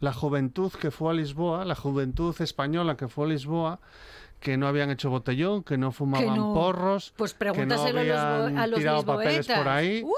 [0.00, 3.78] la juventud que fue a Lisboa, la juventud española que fue a Lisboa,
[4.40, 6.52] que no habían hecho botellón, que no fumaban que no.
[6.52, 10.02] porros, pues que no habían a los, a los tirado papeles por ahí.
[10.04, 10.12] Uh.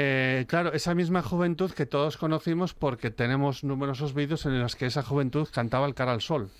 [0.00, 4.86] Eh, claro, esa misma juventud que todos conocimos porque tenemos numerosos vídeos en los que
[4.86, 6.50] esa juventud cantaba el cara al sol.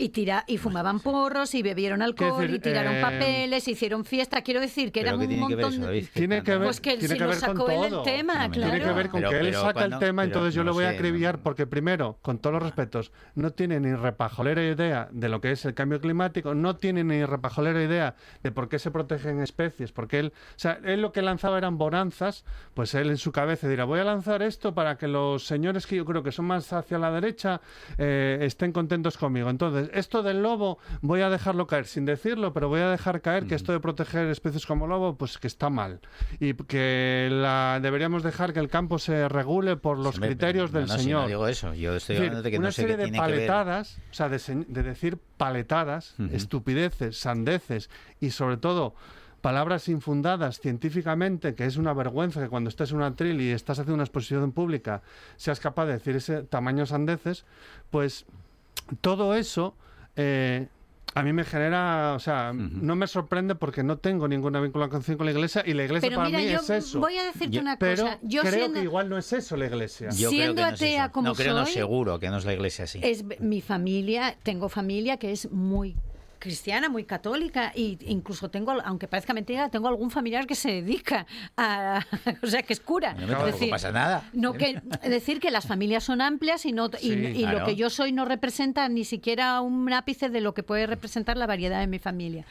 [0.00, 4.40] Y, tira, y fumaban porros, y bebieron alcohol, decir, y tiraron eh, papeles, hicieron fiesta.
[4.42, 6.20] Quiero decir que eran un tiene montón que ver eso, de...
[6.20, 8.02] Tiene que ver, Pues que él tiene sí que lo ver con sacó él el
[8.02, 8.70] tema, No, claro.
[8.72, 10.64] Tiene que ver con Pero- que él pero saca cuando- el tema, pero entonces yo
[10.64, 11.42] no le voy a acribillar no.
[11.42, 15.64] porque primero, con todos los respetos, no tiene ni repajolera idea de lo que es
[15.66, 20.18] el cambio climático, no tiene ni repajolera idea de por qué se protegen especies, porque
[20.18, 23.84] él, o sea, él lo que lanzaba eran bonanzas, pues él en su cabeza dirá,
[23.84, 26.98] voy a lanzar esto para que los señores que yo creo que son más hacia
[26.98, 27.60] la derecha
[27.98, 29.50] eh, estén contentos conmigo.
[29.50, 33.46] Entonces, esto del lobo voy a dejarlo caer sin decirlo, pero voy a dejar caer
[33.46, 36.00] que esto de proteger especies como lobo, pues que está mal.
[36.38, 40.94] Y que la, deberíamos dejar que el campo se regule por los criterios del no,
[40.94, 41.22] si Señor.
[41.22, 43.02] no digo eso, yo estoy Es decir, hablando de que una no sé serie qué
[43.02, 43.46] de tiene que ver.
[43.46, 48.94] paletadas, o sea, de, decir paletadas, estupideces, sandeces y sobre todo
[49.40, 53.78] palabras infundadas científicamente, que es una vergüenza que cuando estés en una tril y estás
[53.78, 55.02] haciendo una exposición pública
[55.36, 57.44] seas capaz de decir ese tamaño sandeces,
[57.90, 58.26] pues
[59.00, 59.74] todo eso
[60.16, 60.68] eh,
[61.14, 65.26] a mí me genera, o sea, no me sorprende porque no tengo ninguna vinculación con
[65.26, 67.00] la iglesia y la iglesia Pero para mira, mí yo es eso.
[67.00, 68.18] voy a decirte Yo- una Pero cosa.
[68.22, 70.10] Yo creo siendo, que igual no es eso la iglesia.
[70.10, 71.12] Yo creo Siendo que no es atea eso.
[71.12, 73.00] como no creo, no seguro que no es la iglesia así.
[73.02, 75.96] es mi familia, tengo familia que es muy
[76.40, 81.26] cristiana, muy católica, y incluso tengo, aunque parezca mentira, tengo algún familiar que se dedica
[81.56, 82.04] a,
[82.42, 83.14] o sea, que es cura.
[83.14, 83.38] No,
[83.70, 84.24] pasa nada.
[84.32, 87.60] No que es decir que las familias son amplias y no y, Sí, y claro.
[87.60, 91.36] lo que yo soy no representa ni siquiera un ápice de lo que puede representar
[91.36, 92.44] la variedad de mi familia.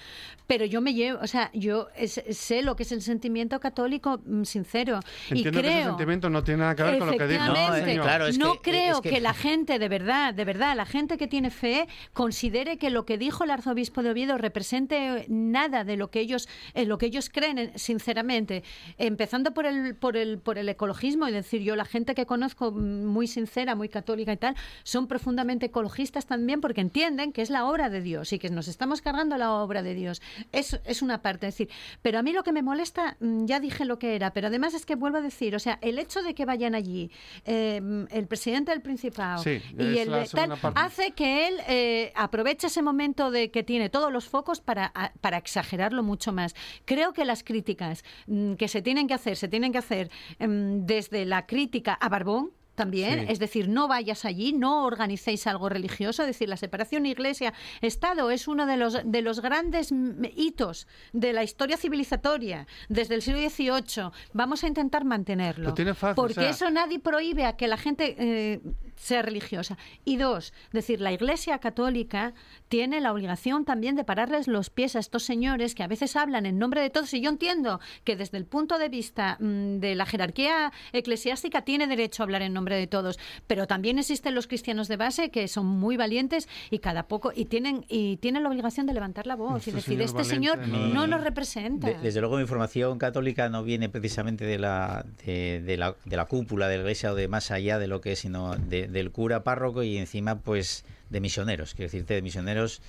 [0.46, 4.22] Pero yo me llevo, o sea, yo es- sé lo que es el sentimiento católico
[4.24, 7.18] mm, sincero Entiendo y que ese creo sentimiento no tiene nada que ver con lo
[7.18, 7.44] que dijo.
[7.44, 7.96] Efectivamente.
[7.96, 9.20] No, eh, claro, es no que- creo es que- que...
[9.20, 13.18] la gente de verdad, de verdad, la gente que tiene fe considere que lo que
[13.18, 17.30] dijo el arzobispo de Oviedo represente nada de lo que ellos, eh, lo que ellos
[17.30, 18.64] creen, eh, sinceramente.
[18.98, 22.72] Empezando por el, por el, por el ecologismo, es decir, yo la gente que conozco
[22.72, 27.50] mm, muy sincera, muy católica y tal, son profundamente ecologistas también porque entienden que es
[27.50, 30.22] la obra de Dios y que nos estamos cargando la obra de Dios.
[30.52, 31.70] Es, es una parte, es decir,
[32.02, 34.74] pero a mí lo que me molesta, mm, ya dije lo que era, pero además
[34.74, 37.12] es que vuelvo a decir, o sea, el hecho de que vayan allí
[37.46, 40.80] eh, el presidente del Principado Sí, y el tal, parte.
[40.80, 45.12] hace que él eh, aproveche ese momento de que tiene todos los focos para, a-
[45.22, 46.56] para exagerarlo mucho más.
[46.86, 50.10] Creo que las críticas mm, que se tienen que hacer, se tienen que hacer
[50.40, 53.26] mm, desde la crítica a Barbón, también, Sí.
[53.34, 58.48] es decir, no vayas allí, no organicéis algo religioso, es decir, la separación iglesia-estado es
[58.48, 59.94] uno de los, de los grandes
[60.36, 64.12] hitos de la historia civilizatoria desde el siglo XVIII.
[64.34, 65.76] Vamos a intentar mantenerlo.
[65.76, 68.62] Fácil, porque o sea- eso nadie prohíbe a que la gente eh,
[69.00, 69.78] sea religiosa.
[70.04, 72.34] Y dos, decir, la Iglesia Católica
[72.68, 76.46] tiene la obligación también de pararles los pies a estos señores que a veces hablan
[76.46, 77.14] en nombre de todos.
[77.14, 81.88] Y yo entiendo que desde el punto de vista mm, de la jerarquía eclesiástica tiene
[81.88, 85.48] derecho a hablar en nombre de todos, pero también existen los cristianos de base que
[85.48, 89.36] son muy valientes y cada poco y tienen y tienen la obligación de levantar la
[89.36, 90.30] voz y decir, señor este valiente
[90.66, 91.88] señor no- no nos representa.
[91.88, 96.18] De- desde luego mi formación católica no viene precisamente de la, de, de la, de
[96.18, 98.89] la cúpula de la iglesia o de más allá de lo que es, sino de-
[98.90, 101.74] del cura párroco y encima pues de misioneros.
[101.74, 102.82] Quiero decirte, de misioneros,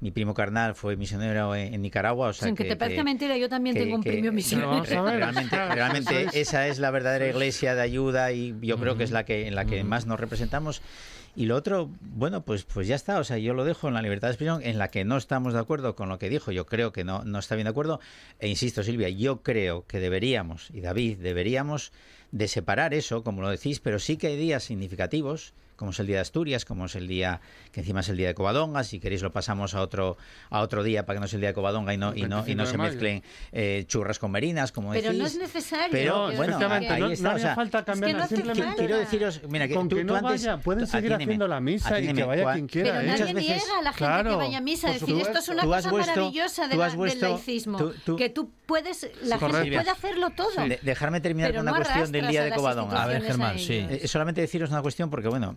[0.00, 2.28] mi primo carnal fue misionero en, en Nicaragua.
[2.28, 4.80] O sea Sin que, te parezca mentira, yo también que- tengo un que- premio misionero.
[4.82, 5.16] ver.
[5.16, 9.10] Realmente, Claro, realmente esa es la verdadera iglesia de ayuda y yo creo que es
[9.10, 10.82] la que en la que más nos representamos.
[11.38, 13.20] Y lo otro, bueno, pues pues ya está.
[13.20, 15.52] O sea, yo lo dejo en la libertad de expresión en la que no estamos
[15.52, 16.50] de acuerdo con lo que dijo.
[16.50, 18.00] Yo creo que no, no está bien de acuerdo.
[18.40, 21.92] E insisto, Silvia, yo creo que deberíamos, y David, deberíamos
[22.32, 26.06] de separar eso, como lo decís, pero sí que hay días significativos como es el
[26.08, 27.40] día de Asturias, como es el día
[27.72, 30.16] que encima es el día de Covadonga, si queréis lo pasamos a otro
[30.50, 32.40] a otro día para que no sea el día de Covadonga y no y no
[32.46, 32.90] y 25 no se mayo.
[32.92, 33.22] mezclen
[33.52, 35.18] eh, churras con merinas, como Pero decís.
[35.20, 35.88] no es necesario.
[35.92, 38.76] Pero, No, bueno, ahí no, está, no o sea, falta Es que no simplemente.
[38.76, 41.24] Quiero deciros, mira, que con tú, que tú no antes, vaya, pueden tú- seguir atiéndeme,
[41.30, 42.88] haciendo la misa y atiéndeme, que vaya cua- quien quiera.
[42.90, 43.06] Pero ¿eh?
[43.06, 44.90] nadie veces- niega a la gente Claro, que vaya a misa.
[44.92, 47.78] decir, esto es una cosa vuestro- maravillosa de tú la- has vuestro- del laicismo.
[47.78, 50.50] tú- tú- que tú puedes, la gente puede hacerlo todo.
[50.68, 53.02] De- dejarme terminar con una no cuestión del día de Covadonga.
[53.02, 53.86] A ver, Germán, sí.
[53.88, 55.56] Eh, solamente deciros una cuestión porque, bueno,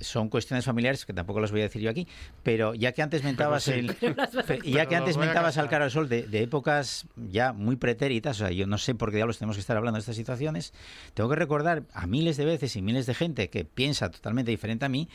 [0.00, 2.06] son cuestiones familiares que tampoco las voy a decir yo aquí,
[2.42, 3.72] pero ya que antes mentabas sí.
[3.72, 3.96] el,
[4.64, 8.52] ya que antes mentabas al cara sol de, de épocas ya muy pretéritas, o sea,
[8.52, 10.72] yo no sé por qué diablos tenemos que estar hablando de estas situaciones,
[11.14, 14.84] tengo que recordar a miles de veces y miles de gente que piensa totalmente diferente
[14.84, 15.08] a mí,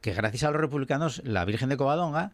[0.00, 2.32] que gracias a los republicanos la Virgen de Covadonga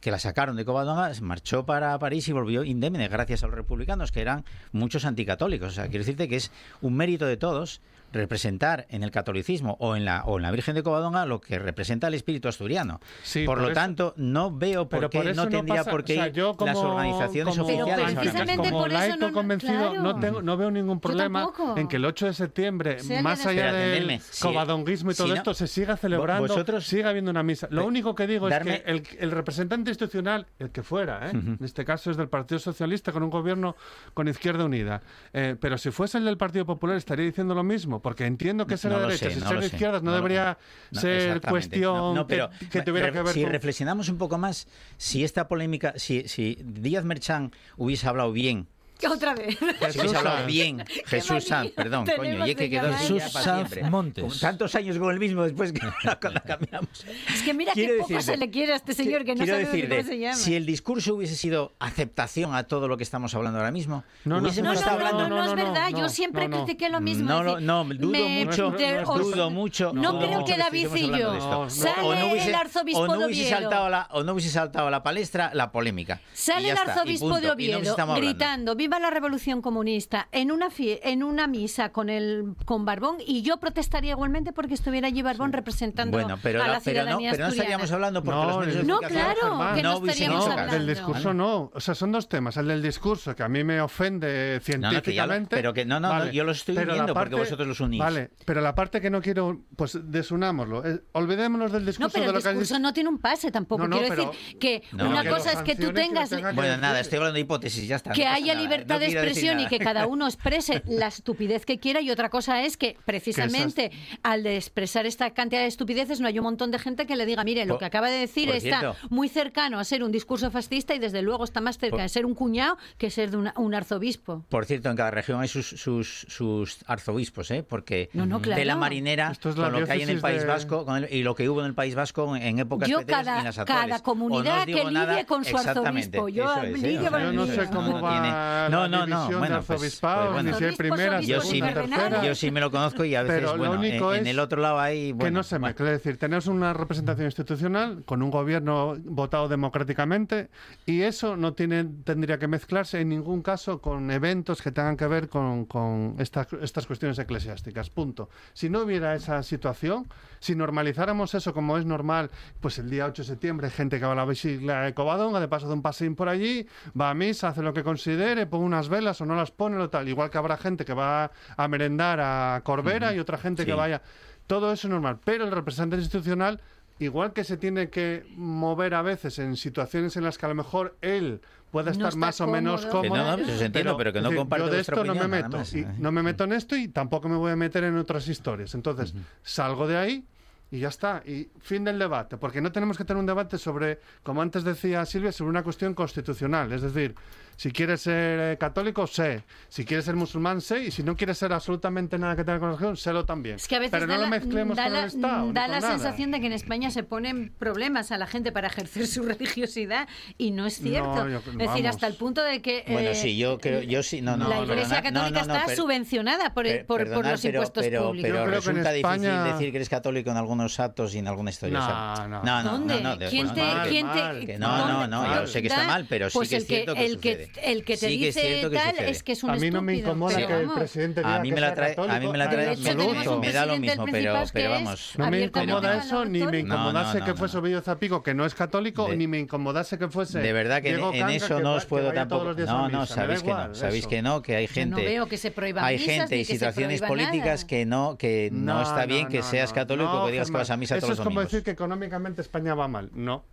[0.00, 4.12] que la sacaron de Covadonga, marchó para París y volvió indemne gracias a los republicanos,
[4.12, 5.68] que eran muchos anticatólicos.
[5.68, 7.80] O sea, quiero decirte que es un mérito de todos
[8.12, 11.58] representar en el catolicismo o en la o en la Virgen de Covadonga lo que
[11.58, 13.00] representa el espíritu asturiano.
[13.22, 16.12] Sí, por, por lo eso- tanto, no veo por qué no tendría pasa- por qué
[16.14, 18.14] o sea, ir yo como- las organizaciones como- oficiales.
[18.14, 20.02] precisamente como por eso laico no- convencido claro.
[20.02, 24.20] no tengo no veo ningún problema en que el 8 de septiembre más allá del
[24.20, 27.68] si- covadonguismo y todo si no- esto se siga celebrando vosotros- siga habiendo una misa.
[27.70, 31.30] Lo único que digo darme- es que el, el representante institucional el que fuera ¿eh?
[31.32, 33.76] en este caso es del Partido Socialista con un gobierno
[34.14, 35.02] con Izquierda Unida.
[35.32, 38.74] Eh, pero si fuese el del Partido Popular estaría diciendo lo mismo porque entiendo que
[38.74, 40.58] es No de lo derecha sé, ser de izquierdas no, debería
[40.92, 44.38] ser cuestión No, no, pero que, que tuviera que ver si con reflexionamos un poco
[44.38, 48.68] más, si esta polémica, si, si Díaz Merchán hubiese hablado bien
[49.10, 49.56] Otra vez.
[49.62, 50.46] Hablado Sanz.
[50.46, 53.70] bien, Jesús Sanz, perdón, coño, y es que quedó Jesús Sanz.
[53.90, 54.24] Montes.
[54.24, 55.80] Con tantos años con el mismo después que
[56.20, 56.88] cuando cambiamos.
[57.32, 59.46] Es que mira Quiero qué poco decirte- se le quiere a este señor que no
[59.46, 60.34] sabe ni decirte, cómo se llama.
[60.36, 64.36] si el discurso hubiese sido aceptación a todo lo que estamos hablando ahora mismo, No,
[64.36, 65.90] no, hubiésemos No, no, estado no, hablando no, no, es no, no, verdad.
[65.90, 66.64] no, Yo siempre no, no.
[66.64, 67.28] critiqué lo mismo.
[67.28, 69.92] No, es decir, no, dudo me- mucho, no es os- dudo mucho.
[69.94, 71.34] No creo que David y yo.
[71.34, 71.70] No, no.
[71.70, 73.70] Sale no el arzobispo no de Oviedo.
[74.10, 76.20] o no hubiese saltado a la palestra la polémica.
[76.32, 81.22] Sale el arzobispo de no Oviedo gritando viva la revolución comunista en una fie- en
[81.24, 86.16] una misa con el con Barbón y yo protestaría igualmente porque estuviera allí Barbón representando
[86.16, 88.84] Bueno, pero, a la- pero no, ciudadanía pero no estaríamos hablando porque No, los medios
[88.86, 90.72] No, claro, que no no estaríamos No, hablando.
[90.74, 91.70] del discurso no.
[91.74, 92.56] O sea, son dos temas.
[92.58, 95.56] El del discurso, que a mí me ofende No, no, que ya lo- científicamente.
[95.56, 97.98] pero que no, no, no, yo los estoy Pero viendo porque vosotros los unís.
[97.98, 100.84] Vale, pero la parte que no quiero, pues desunámoslo.
[100.86, 103.18] Eh, olvidémonos del No, discurso pero de el lo que has discurso no tiene un
[103.18, 103.82] pase tampoco.
[103.82, 107.00] No, no, Quiero pero- decir que No, una cosa es que tú tengas Bueno, nada,
[107.00, 108.12] estoy hablando de hipótesis, ya está.
[108.12, 109.68] que no haya nada, libertad no de expresión y nada.
[109.68, 113.90] que cada uno exprese la estupidez que quiera y otra cosa es que precisamente
[114.22, 117.26] al de expresar esta cantidad de estupideces no hay un montón de gente que le
[117.26, 118.96] diga mire lo Por- que acaba de decir por está cierto.
[119.10, 122.08] muy cercano a ser un discurso fascista y desde luego está más cerca Por- de
[122.08, 125.48] ser un cuñado que ser de una- un arzobispo Por cierto, en cada región hay
[125.48, 127.62] sus, sus, sus arzobispos, ¿eh?
[127.62, 128.58] Porque No, no, claro.
[128.58, 130.84] de la marinera, Esto es la con lo que hay en el País de- Vasco
[130.84, 133.38] con el- y lo que hubo en el País Vasco en, en épocas yo cada,
[133.38, 133.86] en las actuales.
[133.90, 136.98] cada comunidad que nada, lidie con su arzobispo yo es, ¿eh?
[136.98, 139.38] O sea, con Yo el no sé cómo no va tiene- la no, no, no,
[139.38, 140.70] bueno, de pues- arzobispado, pues ni bueno.
[140.70, 142.24] si primera, Yo sí, segunda, me- tercera.
[142.24, 144.60] yo sí me lo conozco y a veces, Pero lo bueno, único en, el otro
[144.60, 145.14] lado hay...
[145.14, 145.86] que no se mezcle.
[145.86, 150.48] Es decir, tenemos una representación institucional con un gobierno votado democráticamente
[150.86, 155.06] y eso no tiene, tendría que mezclarse en ningún caso con eventos que tengan que
[155.06, 157.90] ver con, con estas, estas cuestiones eclesiásticas.
[157.90, 158.28] Punto.
[158.52, 160.06] Si no hubiera esa situación,
[160.40, 164.06] si normalizáramos eso como es normal, pues el día 8 de septiembre hay gente que
[164.06, 166.66] va a la visita de Covadonga, de paso de un paseín por allí,
[166.98, 170.08] va a misa, hace lo que considere, unas velas o no las pone, lo tal.
[170.08, 174.02] Igual que habrá gente que va a merendar a Corbera y otra gente que vaya.
[174.46, 176.60] Todo eso es normal, pero el representante institucional
[176.98, 180.54] igual que se tiene que mover a veces en situaciones en las que a lo
[180.54, 181.40] mejor él
[181.70, 183.02] puede No estar más o menos cómodo.
[183.02, 183.24] Que cómodo.
[183.24, 185.04] no, no, pues eso entiendo, pero que no es decir, comparte Yo de vuestra esto
[185.04, 185.58] no me opinión, nada meto.
[185.58, 185.74] más.
[185.74, 188.74] y no me meto en esto y tampoco me voy a meter en otras historias.
[188.74, 190.24] Entonces, salgo de ahí
[190.70, 191.22] y ya está.
[191.26, 192.38] Y fin del debate.
[192.38, 195.92] Porque no tenemos que tener un debate sobre, como antes decía Silvia, sobre una cuestión
[195.92, 196.72] constitucional.
[196.72, 197.14] Es decir,
[197.56, 199.42] si quieres ser eh, católico, sé.
[199.68, 200.84] Si quieres ser musulmán, sé.
[200.84, 203.56] Y si no quieres ser absolutamente nada que tenga con la religión, sélo también.
[203.56, 205.52] Es que a veces Pero no da lo la, mezclemos da con la- el Estado.
[205.52, 205.92] da la nada.
[205.92, 209.22] sensación de que en España se ponen problemas a la gente para ejercer su
[209.56, 211.24] religiosidad y no es cierto.
[211.24, 211.86] No, yo- es decir, vamos.
[211.86, 214.48] hasta el punto de que Bueno, eh, sí, yo creo, yo sí, no, no.
[214.48, 217.58] la Iglesia Católica no, no, está per- subvencionada por, per- por, por perdonad, los pero,
[217.58, 218.30] impuestos pero, públicos.
[218.30, 221.50] Pero en resulta España- difícil decir que eres católico en algunos actos y en alguna
[221.50, 221.78] historia.
[221.80, 221.86] o
[222.16, 222.42] sea, No, no.
[222.44, 223.28] no, no, ¿Dónde?
[223.30, 226.56] ¿Quién no, te, no, no, no, yo sé que está mal, pero sí pues que
[226.56, 229.42] es cierto que el que, te Sí que es dice que tal es que es
[229.42, 231.94] un A mí no me incomoda que el presidente diga A mí me la trae,
[231.96, 235.12] a mí me la trae, hecho, me, da lo mismo, pero, pero es vamos.
[235.16, 239.08] No me incomoda eso, ni me incomodase que fuese Ovidio Zapico, que no es católico,
[239.14, 240.40] ni me incomodase que fuese.
[240.40, 242.54] De verdad que en, eso no os puedo tampoco.
[242.54, 244.08] No, no, sabéis que no, sabéis eso.
[244.08, 245.04] que no, que hay Yo no gente.
[245.04, 249.06] veo que se prohíban hay gente y situaciones prohíba políticas que no, que no, está
[249.06, 251.36] bien que seas católico que digas que vas a misa Eso todos es los como
[251.36, 251.52] domingos.
[251.52, 253.10] decir que económicamente España va mal.
[253.14, 253.44] No.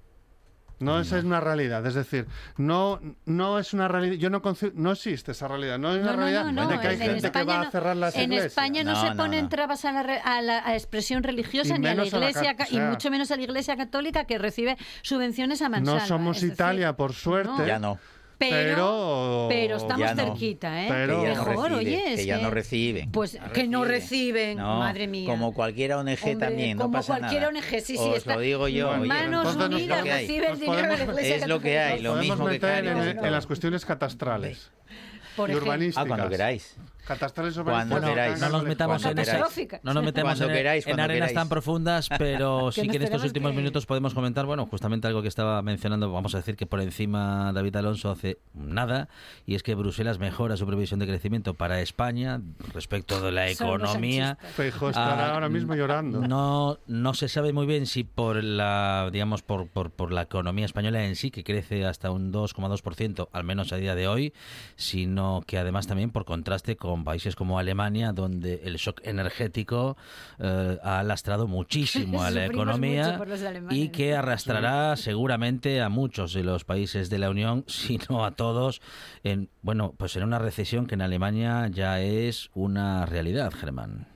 [0.80, 1.86] No, esa es una realidad.
[1.86, 4.16] Es decir, no, no es una realidad.
[4.16, 5.80] Yo no conci- no existe esa realidad.
[5.80, 7.62] No es una No, no, realidad no, no, de que hay en gente que va
[7.62, 8.48] a no- cerrar las En iglesias.
[8.48, 9.50] España no, No, se no, ponen no.
[9.50, 12.20] trabas a la, re- a la a expresión religiosa Y ni a la menos a
[12.20, 15.70] la iglesia o sea, y mucho menos a la iglesia católica que recibe subvenciones a
[15.70, 16.02] mansalva.
[16.02, 17.52] No somos es decir, Italia, por suerte.
[17.58, 17.66] no.
[17.66, 18.00] Ya no.
[18.38, 20.24] Pero, Pero- estamos no.
[20.24, 20.88] cerquita, ¿eh?
[20.90, 23.12] Pero- que ya no Mejor, recibe, oye, es que ya no reciben.
[23.12, 25.30] Pues que no reciben, No, madre mía.
[25.30, 27.54] Como cualquier ONG Hombre, también, no como pasa cualquier nada.
[27.54, 28.90] ONG, sí, sí, Os está- lo digo yo.
[28.92, 32.16] oye, Manos Unidas que recibe el dinero de la iglesia Es lo que hay, lo
[32.16, 32.88] mismo que en,
[33.26, 34.72] en las cuestiones catastrales
[35.36, 36.04] Por y urbanísticas.
[36.04, 36.76] Ah, cuando queráis.
[37.06, 38.40] Catastrales Cuando queráis.
[38.40, 39.16] no nos metamos en
[39.84, 41.34] no nos metemos Cuando en, queráis, en arenas queráis.
[41.34, 45.22] tan profundas, pero sí que en estos últimos que- minutos podemos comentar, bueno, justamente algo
[45.22, 49.10] que estaba mencionando, vamos a decir que por encima David Alonso hace nada,
[49.46, 52.40] y es que Bruselas mejora su previsión de crecimiento para España
[52.74, 54.38] respecto de la economía.
[54.56, 56.22] Feijóo estará Ah, ahora mismo llorando.
[56.26, 60.66] No, no se sabe muy bien si por la, digamos, por, por, por la economía
[60.66, 64.34] española en sí, que crece hasta un 2,2%, al menos a día de hoy,
[64.78, 69.98] sino que además también por contraste con países como Alemania, donde el shock energético
[70.40, 73.20] eh, ha lastrado muchísimo a la economía
[73.70, 78.32] y que arrastrará seguramente a muchos de los países de la Unión, si no a
[78.32, 78.82] todos,
[79.24, 84.13] en, bueno, pues en una recesión que en Alemania ya es una realidad, Germán.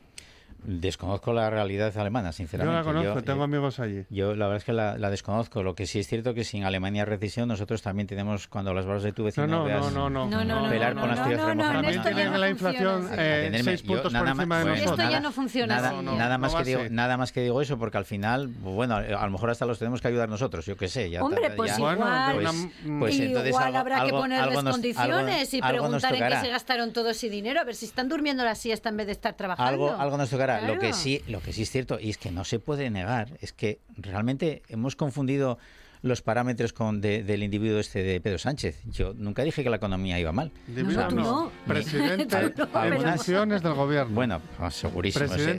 [0.64, 2.78] Desconozco la realidad alemana, Yo sinceramente.
[2.80, 4.04] la conozco, Yo- tengo eh, amigos allí.
[4.10, 5.64] Yo la verdad es que la, la desconozco.
[5.64, 9.04] Lo que sí es cierto que sin Alemania recesión, nosotros también tenemos, cuando las barras
[9.04, 10.26] de tu vecino No, no, veas, no, no, no.
[10.30, 11.78] No, no, no, pelar no, con las no, tiras no, no, remojadas.
[11.96, 13.16] en También tienen la inflación así.
[13.20, 15.12] eh, Atenderme, seis yo puntos por nada encima más- de pues, Esto nosotros.
[15.12, 15.98] ya no funciona Nada, así.
[16.06, 18.76] no, nada más no que digo, nada más que digo eso, porque al final, pues,
[18.76, 21.10] bueno, a lo mejor hasta los tenemos que ayudar nosotros, yo qué sé.
[21.10, 22.68] Ya, Hombre, ya- pues Bueno, igual, pues,
[23.00, 27.10] pues entonces igual algo- habrá que ponerles condiciones y preguntar en qué se gastaron todo
[27.12, 29.96] ese dinero, a ver si están durmiendo la siesta en vez de estar trabajando.
[29.98, 30.47] Algo nos tocará.
[30.62, 33.38] Lo que sí, lo que sí es cierto y es que no se puede negar
[33.42, 35.58] es que realmente hemos confundido
[36.02, 38.82] los parámetros con de- del individuo este de Pedro Sánchez.
[38.86, 40.52] Yo nunca dije que la economía iba mal.
[40.68, 41.10] No.
[41.10, 41.52] no.
[41.66, 44.14] Presidente Tú no, en funciones del gobierno.
[44.14, 45.26] Bueno, pues, segurísimo.
[45.26, 45.52] Ese,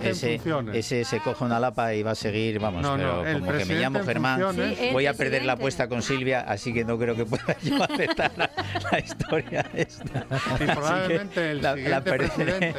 [0.44, 3.40] en ese, se coge una lapa y va a seguir, vamos, No, no, pero el
[3.40, 6.84] como que me llamo Germán, Sí, voy a perder la apuesta con Silvia, así que
[6.84, 8.50] no creo que pueda yo aceptar la,
[8.90, 10.26] la historia esta.
[10.60, 12.74] Y probablemente el la perderé.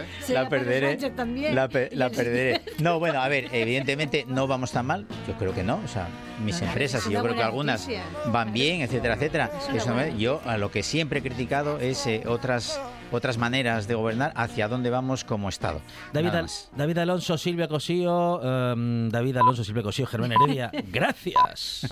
[1.54, 2.62] La, pe- perderé.
[2.80, 5.06] No, bueno, a ver, evidentemente no vamos tan mal.
[5.28, 5.82] Yo creo que no.
[5.84, 6.08] O sea,
[6.44, 7.88] mis empresas, es y yo creo que algunas
[8.28, 9.52] van bien, etcétera, etcétera.
[9.74, 12.80] Eso no yo a lo que siempre he criticado es eh, otras
[13.12, 15.82] otras maneras de gobernar hacia dónde vamos como Estado.
[16.14, 16.50] David, Al-.
[16.76, 21.88] David Alonso, Silvia Cosío, em, David Alonso, Silvia Cosío, Germán Heredia, gracias.